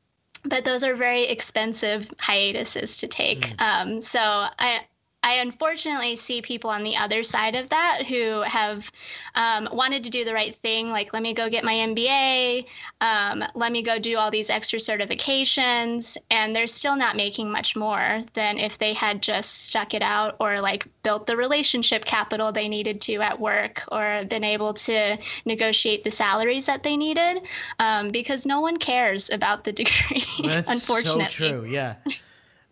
[0.44, 3.60] but those are very expensive hiatuses to take.
[3.62, 4.80] Um, so I.
[5.24, 8.92] I unfortunately see people on the other side of that who have
[9.34, 12.68] um, wanted to do the right thing, like let me go get my MBA,
[13.00, 17.74] um, let me go do all these extra certifications, and they're still not making much
[17.74, 22.52] more than if they had just stuck it out or like built the relationship capital
[22.52, 27.40] they needed to at work or been able to negotiate the salaries that they needed,
[27.80, 30.22] um, because no one cares about the degree.
[30.44, 31.64] That's unfortunately, so true.
[31.64, 31.94] Yeah.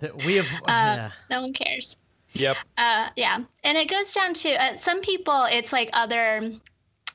[0.01, 0.53] That we have.
[0.65, 1.11] Uh, yeah.
[1.31, 1.97] no one cares.
[2.35, 2.57] Yep.
[2.79, 5.45] Uh, yeah, and it goes down to uh, some people.
[5.51, 6.53] It's like other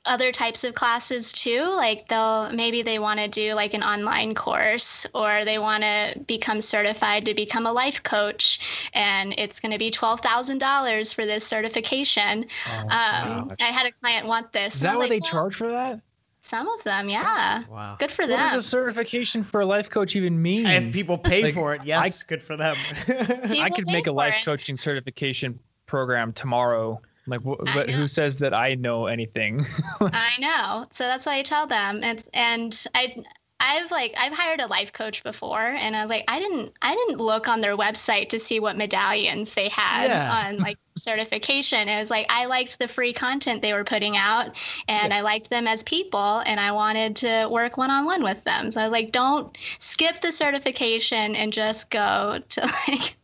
[0.07, 1.61] other types of classes too.
[1.61, 6.20] Like they'll maybe they want to do like an online course, or they want to
[6.28, 11.13] become certified to become a life coach, and it's going to be twelve thousand dollars
[11.13, 12.45] for this certification.
[12.68, 13.47] Oh, um, wow.
[13.59, 14.76] I had a client want this.
[14.76, 16.01] Is I that was what they well, charge for that?
[16.48, 17.64] Some of them, yeah.
[17.70, 17.95] Wow.
[18.00, 18.38] Good for What them.
[18.54, 20.66] does a certification for a life coach even mean?
[20.66, 22.78] If people pay Like, for it, yes, good for them.
[23.08, 24.45] I could make a for life it.
[24.45, 27.02] coaching certification program tomorrow.
[27.26, 27.93] Like, wh- but know.
[27.93, 29.62] who says that I know anything?
[30.00, 30.86] I know.
[30.91, 32.00] So that's why I tell them.
[32.04, 33.18] It's and I
[33.60, 36.93] I've like I've hired a life coach before and I was like I didn't I
[36.93, 40.45] didn't look on their website to see what medallions they had Yeah.
[40.45, 41.89] on like certification.
[41.89, 45.18] It was like I liked the free content they were putting out, and yeah.
[45.18, 48.72] I liked them as people, and I wanted to work one on one with them.
[48.72, 53.18] So I was like, don't skip the certification and just go to like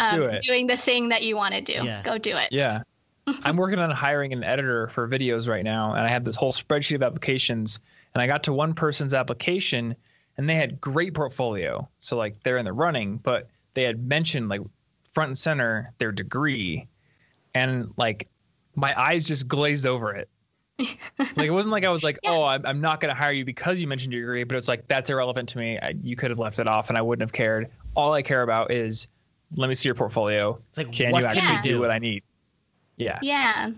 [0.00, 1.84] um, do doing the thing that you want to do.
[1.84, 2.02] Yeah.
[2.02, 2.48] Go do it.
[2.50, 2.82] Yeah.
[3.42, 6.52] I'm working on hiring an editor for videos right now, and I have this whole
[6.52, 7.80] spreadsheet of applications.
[8.14, 9.96] And I got to one person's application,
[10.36, 11.88] and they had great portfolio.
[12.00, 14.62] So like they're in the running, but they had mentioned like
[15.12, 16.88] front and center their degree,
[17.54, 18.28] and like
[18.74, 20.28] my eyes just glazed over it.
[20.78, 22.30] like it wasn't like I was like, yeah.
[22.30, 24.68] oh, I'm, I'm not going to hire you because you mentioned your degree, but it's
[24.68, 25.78] like that's irrelevant to me.
[25.78, 27.70] I, you could have left it off, and I wouldn't have cared.
[27.94, 29.08] All I care about is
[29.56, 30.60] let me see your portfolio.
[30.68, 31.74] It's like, can you actually do?
[31.74, 32.22] do what I need?
[33.00, 33.18] Yeah.
[33.22, 33.70] Yeah.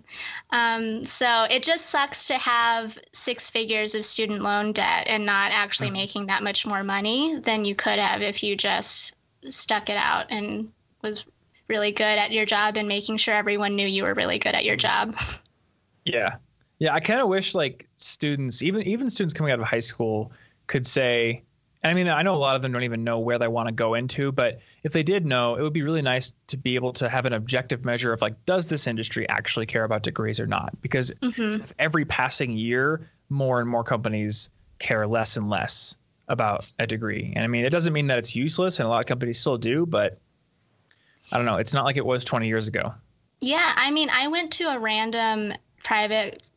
[0.51, 5.53] Um, so it just sucks to have six figures of student loan debt and not
[5.53, 5.95] actually mm-hmm.
[5.95, 9.15] making that much more money than you could have if you just
[9.45, 11.25] stuck it out and was
[11.69, 14.65] really good at your job and making sure everyone knew you were really good at
[14.65, 15.15] your job.
[16.05, 16.37] Yeah.
[16.81, 20.33] Yeah, I kind of wish like students, even even students coming out of high school
[20.67, 21.45] could say,
[21.85, 23.75] I mean, I know a lot of them don't even know where they want to
[23.75, 26.93] go into, but if they did know, it would be really nice to be able
[26.95, 30.47] to have an objective measure of like, does this industry actually care about degrees or
[30.47, 30.81] not?
[30.81, 31.65] Because mm-hmm.
[31.79, 35.97] every passing year, more and more companies care less and less
[36.29, 37.33] about a degree.
[37.35, 39.59] And I mean, it doesn't mean that it's useless, and a lot of companies still
[39.59, 40.19] do, but
[41.33, 41.57] I don't know.
[41.57, 42.95] It's not like it was 20 years ago.
[43.41, 45.53] Yeah, I mean, I went to a random
[45.83, 46.49] private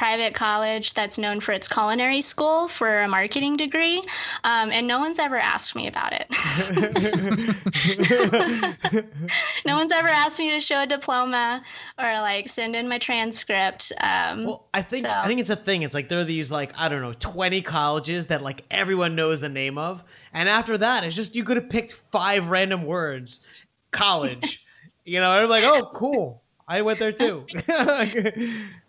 [0.00, 3.98] private college that's known for its culinary school for a marketing degree,
[4.44, 6.26] um, and no one's ever asked me about it.
[9.66, 11.62] no one's ever asked me to show a diploma
[11.98, 13.92] or like send in my transcript.
[14.00, 15.12] Um, well, I think so.
[15.12, 15.82] I think it's a thing.
[15.82, 19.42] It's like there are these like I don't know twenty colleges that like everyone knows
[19.42, 23.44] the name of, and after that, it's just you could have picked five random words,
[23.90, 24.64] college.
[25.04, 26.42] you know, and I'm like, oh, cool.
[26.66, 27.44] I went there too.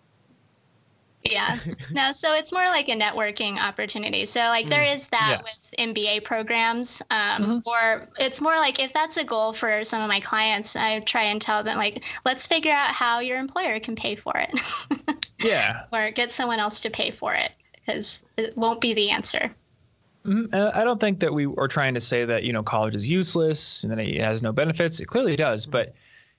[1.32, 1.58] Yeah.
[1.92, 4.26] No, so it's more like a networking opportunity.
[4.26, 5.10] So like there mm.
[5.10, 5.42] that yeah.
[5.42, 7.58] with MBA programs, um, mm-hmm.
[7.66, 11.24] or it's more like if that's a goal for some of my clients, I try
[11.24, 15.28] and tell them like, let's figure out how your employer can pay for it.
[15.44, 15.84] yeah.
[15.92, 19.52] Or get someone else to pay for it because it won't be the answer.
[20.26, 20.54] Mm-hmm.
[20.54, 23.84] I don't think that we are trying to say that you know college is useless
[23.84, 25.00] and that it has no benefits.
[25.00, 25.96] It clearly does, but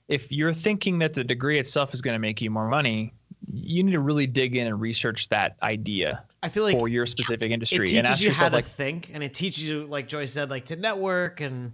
[0.07, 3.13] if you're thinking that the degree itself is going to make you more money,
[3.51, 6.23] you need to really dig in and research that idea.
[6.41, 8.65] I feel like for your specific industry, it teaches and ask you yourself, how like,
[8.65, 11.73] think, and it teaches you, like Joyce said, like to network and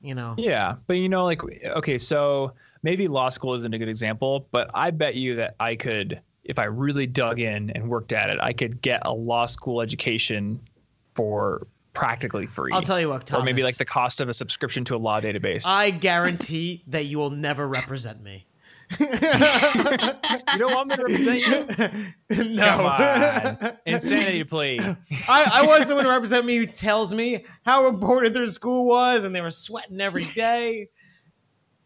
[0.00, 0.34] you know.
[0.36, 4.70] Yeah, but you know, like okay, so maybe law school isn't a good example, but
[4.74, 8.38] I bet you that I could, if I really dug in and worked at it,
[8.40, 10.60] I could get a law school education
[11.14, 12.72] for practically free.
[12.72, 14.98] I'll tell you what, Thomas, or maybe like the cost of a subscription to a
[14.98, 15.64] law database.
[15.66, 18.46] I guarantee that you will never represent me.
[19.00, 21.46] You don't want me to represent
[22.30, 22.44] you?
[22.54, 22.64] No.
[22.64, 23.76] Come on.
[23.86, 24.80] Insanity plea.
[25.28, 29.24] I, I want someone to represent me who tells me how important their school was
[29.24, 30.88] and they were sweating every day.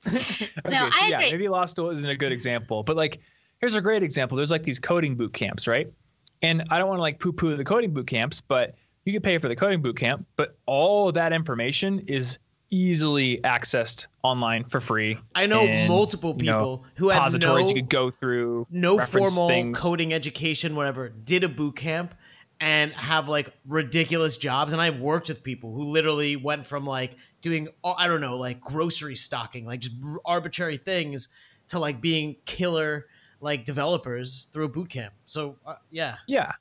[0.07, 3.21] okay, no, so yeah, maybe law school isn't a good example, but like
[3.61, 4.37] here's a great example.
[4.37, 5.93] There's like these coding boot camps, right?
[6.41, 9.23] And I don't want to like poo poo the coding boot camps, but you can
[9.23, 12.39] pay for the coding boot camp, but all of that information is
[12.71, 15.19] easily accessed online for free.
[15.35, 18.99] I know multiple people you know, who had repositories no, you could go through, no
[18.99, 19.81] formal things.
[19.81, 22.15] coding education, whatever, did a boot camp
[22.61, 24.73] and have like ridiculous jobs.
[24.73, 28.61] And I've worked with people who literally went from like doing, I don't know, like
[28.61, 31.29] grocery stocking, like just arbitrary things
[31.69, 33.07] to like being killer
[33.41, 35.15] like developers through a boot camp.
[35.27, 36.17] So uh, yeah.
[36.27, 36.53] Yeah.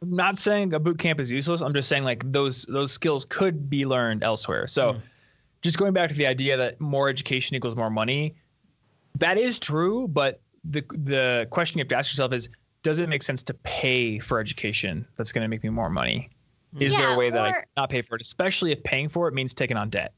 [0.00, 1.60] I'm not saying a boot camp is useless.
[1.60, 4.66] I'm just saying like those those skills could be learned elsewhere.
[4.66, 5.00] So mm
[5.64, 8.36] just going back to the idea that more education equals more money,
[9.18, 10.06] that is true.
[10.06, 12.50] But the the question you have to ask yourself is,
[12.82, 16.30] does it make sense to pay for education that's going to make me more money?
[16.78, 19.26] Is yeah, there a way that I not pay for it, especially if paying for
[19.26, 20.12] it means taking on debt?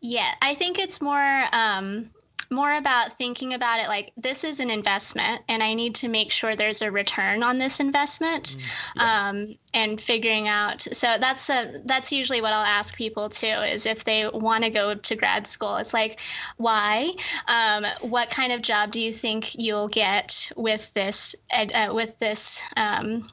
[0.00, 2.10] Yeah, I think it's more um,
[2.50, 6.32] more about thinking about it like this is an investment and I need to make
[6.32, 8.62] sure there's a return on this investment mm,
[8.96, 9.28] yeah.
[9.28, 10.80] um, and figuring out.
[10.80, 14.70] So that's a, that's usually what I'll ask people too is if they want to
[14.70, 16.20] go to grad school, it's like,
[16.56, 17.12] why?
[17.48, 22.62] Um, what kind of job do you think you'll get with this, uh, with this,
[22.76, 23.26] um,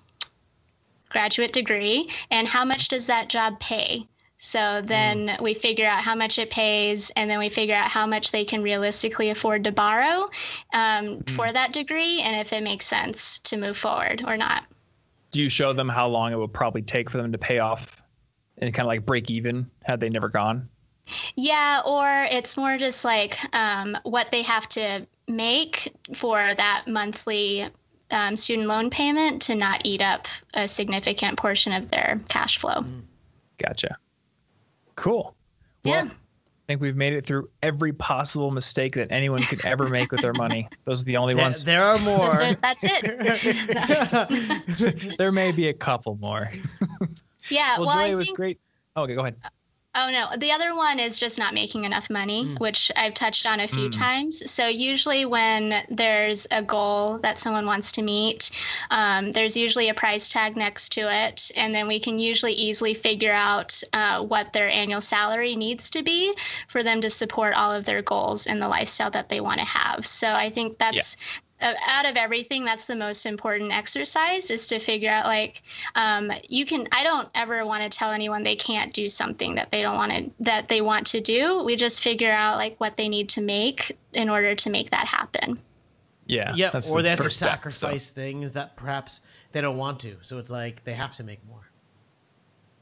[1.10, 4.08] graduate degree and how much does that job pay
[4.46, 5.42] so then mm.
[5.42, 8.44] we figure out how much it pays, and then we figure out how much they
[8.44, 10.24] can realistically afford to borrow
[10.74, 11.30] um, mm.
[11.30, 14.66] for that degree, and if it makes sense to move forward or not.
[15.32, 18.04] Do you show them how long it would probably take for them to pay off
[18.58, 20.68] and kind of like break even had they never gone?
[21.38, 27.66] Yeah, or it's more just like um, what they have to make for that monthly
[28.12, 32.84] um, student loan payment to not eat up a significant portion of their cash flow.
[33.58, 33.96] Gotcha.
[34.96, 35.36] Cool.
[35.84, 36.12] Well, Yeah.
[36.12, 40.22] I think we've made it through every possible mistake that anyone could ever make with
[40.22, 40.70] their money.
[40.86, 41.64] Those are the only There, ones.
[41.66, 42.32] there are more.
[42.32, 43.04] Those are- That's it.
[45.20, 46.50] there may be a couple more.
[47.50, 47.78] yeah.
[47.80, 48.60] Well, well, Joy, I it was think great.
[48.96, 49.36] Oh, okay, go ahead.
[49.96, 52.60] Oh no, the other one is just not making enough money, Mm.
[52.60, 54.52] which I've touched on a few times.
[54.52, 58.50] So usually when there's a goal that someone wants to meet,
[58.90, 62.96] um, there's usually a price tag next to it, and then we can usually easily
[62.96, 66.34] figure out uh, what their annual salary needs to be
[66.68, 69.66] for them to support all of their goals and the lifestyle that they want to
[69.66, 70.08] have.
[70.08, 71.16] So I think that's.
[71.16, 75.62] uh, Out of everything, that's the most important exercise is to figure out like
[75.96, 79.72] um, you can i don't ever want to tell anyone they can't do something that
[79.72, 82.98] they don't want to that they want to do we just figure out like what
[82.98, 85.60] they need to make in order to make that happen
[86.28, 86.54] Yeah.
[86.56, 89.62] yeah, that's or the they have to first step, so- sacrifice things that perhaps they
[89.62, 90.16] don't want to.
[90.22, 91.70] So it's like they have to make more.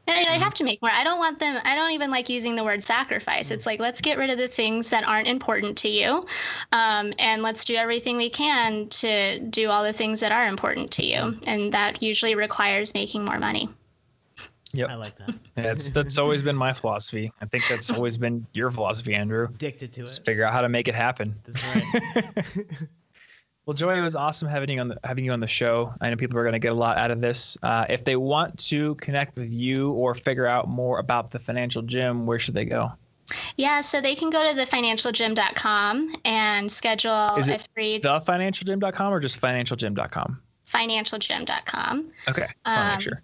[0.08, 0.42] And Mm-hmm.
[0.42, 2.64] i have to make more i don't want them i don't even like using the
[2.64, 3.54] word sacrifice Mm-hmm.
[3.56, 6.26] it's like let's get rid of the things that aren't important to you
[6.72, 10.92] um, and let's do everything we can to do all the things that are important
[10.92, 11.50] to you Mm-hmm.
[11.50, 13.70] and that usually requires making more money
[14.74, 14.90] Yep.
[14.90, 15.36] I like that.
[15.54, 17.30] That's that's always been my philosophy.
[17.42, 19.50] I think that's always been your philosophy, Andrew.
[19.54, 20.08] Addicted to it.
[20.08, 21.36] Just figure out how to make it happen.
[21.44, 22.46] That's right.
[23.66, 25.94] Well, Joy, it was awesome having you on the having you on the show.
[26.02, 27.58] I know people are going to get a lot out of this.
[27.62, 31.84] Uh, if they want to connect with you or figure out more about the financial
[31.84, 32.92] gym, where should they go?
[33.56, 39.20] yeah so they can go to thefinancialgym.com and schedule Is a it free Thefinancialgym.com or
[39.22, 40.42] just financialgym.com?
[40.68, 43.22] financialgym.com Okay, just want to Um, sure.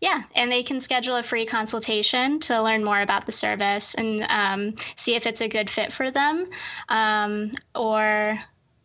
[0.00, 4.22] Yeah, and they can schedule a free consultation to learn more about the service and
[4.30, 6.46] um, see if it's a good fit for them,
[6.88, 8.38] um, or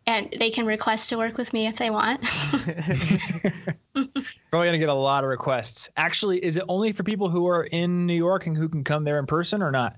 [0.06, 2.20] and they can request to work with me if they want.
[3.94, 5.90] Probably going to get a lot of requests.
[5.96, 9.04] Actually, is it only for people who are in New York and who can come
[9.04, 9.96] there in person or not?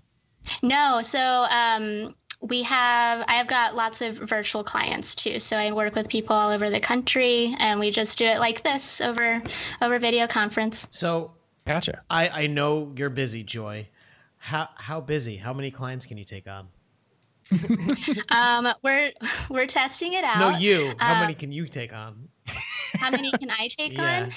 [0.63, 5.41] no, so um, we have I've got lots of virtual clients too.
[5.41, 8.63] So I work with people all over the country, and we just do it like
[8.63, 9.43] this over
[9.83, 10.87] over video conference.
[10.91, 11.33] So
[11.69, 12.01] Gotcha.
[12.09, 13.89] I, I know you're busy, Joy.
[14.39, 15.37] How how busy?
[15.37, 16.69] How many clients can you take on?
[18.35, 19.13] Um, we're
[19.51, 20.39] we're testing it out.
[20.53, 20.95] No, you.
[20.99, 22.29] How Uh, many can you take on?
[22.99, 24.25] How many can I take Yeah.
[24.25, 24.31] on?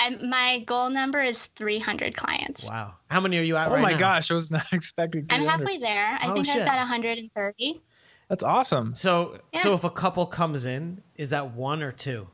[0.00, 2.68] I'm, my goal number is 300 clients.
[2.70, 2.94] Wow.
[3.10, 3.98] How many are you at Oh right my now?
[3.98, 5.26] gosh, I was not expecting.
[5.30, 6.18] I'm halfway there.
[6.20, 6.60] I Oh, think shit.
[6.60, 7.82] I've got 130.
[8.28, 8.94] That's awesome.
[8.94, 12.28] So so if a couple comes in, is that one or two?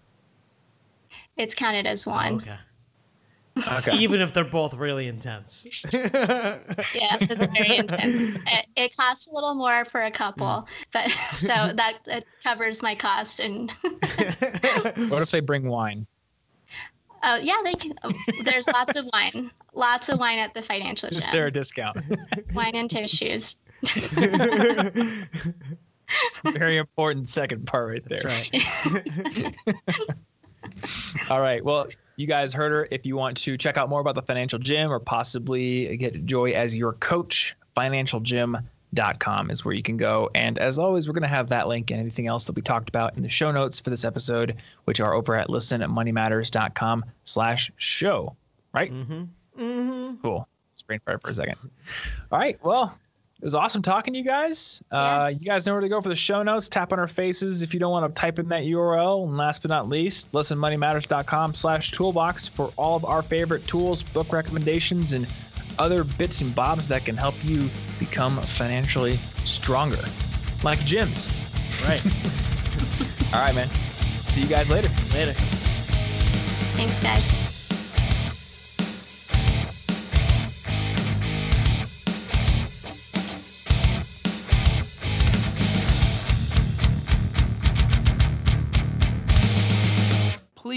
[1.36, 2.34] It's counted as one.
[2.34, 2.56] Okay.
[3.56, 3.92] Okay.
[3.98, 5.64] Even if they're both really intense.
[5.92, 6.58] Yeah,
[7.20, 8.36] it's very intense.
[8.46, 10.68] It, it costs a little more for a couple, Mm.
[10.92, 13.40] but so that, that covers my cost.
[13.40, 13.70] And
[15.10, 16.06] what if they bring wine?
[17.26, 17.92] oh yeah, they can.
[18.44, 21.60] There's lots of wine, lots of wine at the financial Is there a gym.
[21.62, 21.96] discount?
[22.54, 23.56] Wine and tissues.
[26.44, 28.22] Very important second part right there.
[28.22, 28.52] That's
[28.92, 29.54] right.
[31.30, 31.64] All right.
[31.64, 31.86] Well,
[32.16, 32.88] you guys heard her.
[32.90, 36.52] If you want to check out more about the financial gym or possibly get Joy
[36.52, 40.30] as your coach, financialgym.com is where you can go.
[40.34, 42.88] And as always, we're going to have that link and anything else that we talked
[42.88, 48.36] about in the show notes for this episode, which are over at listenmoneymatters.com slash show.
[48.72, 48.92] Right?
[48.92, 49.62] Mm-hmm.
[49.62, 50.22] Mm-hmm.
[50.22, 50.48] Cool.
[50.74, 51.56] Sprain fire for a second.
[52.30, 52.58] All right.
[52.62, 52.96] Well,
[53.38, 54.82] it was awesome talking to you guys.
[54.90, 56.68] Uh, you guys know where to go for the show notes.
[56.68, 59.26] Tap on our faces if you don't want to type in that URL.
[59.26, 64.32] And last but not least, listenmoneymatters.com slash toolbox for all of our favorite tools, book
[64.32, 65.26] recommendations, and
[65.78, 67.68] other bits and bobs that can help you
[67.98, 70.02] become financially stronger.
[70.62, 71.30] Like gyms.
[71.86, 72.04] right.
[73.34, 73.68] All right, man.
[73.68, 74.88] See you guys later.
[75.12, 75.32] Later.
[76.76, 77.43] Thanks, guys.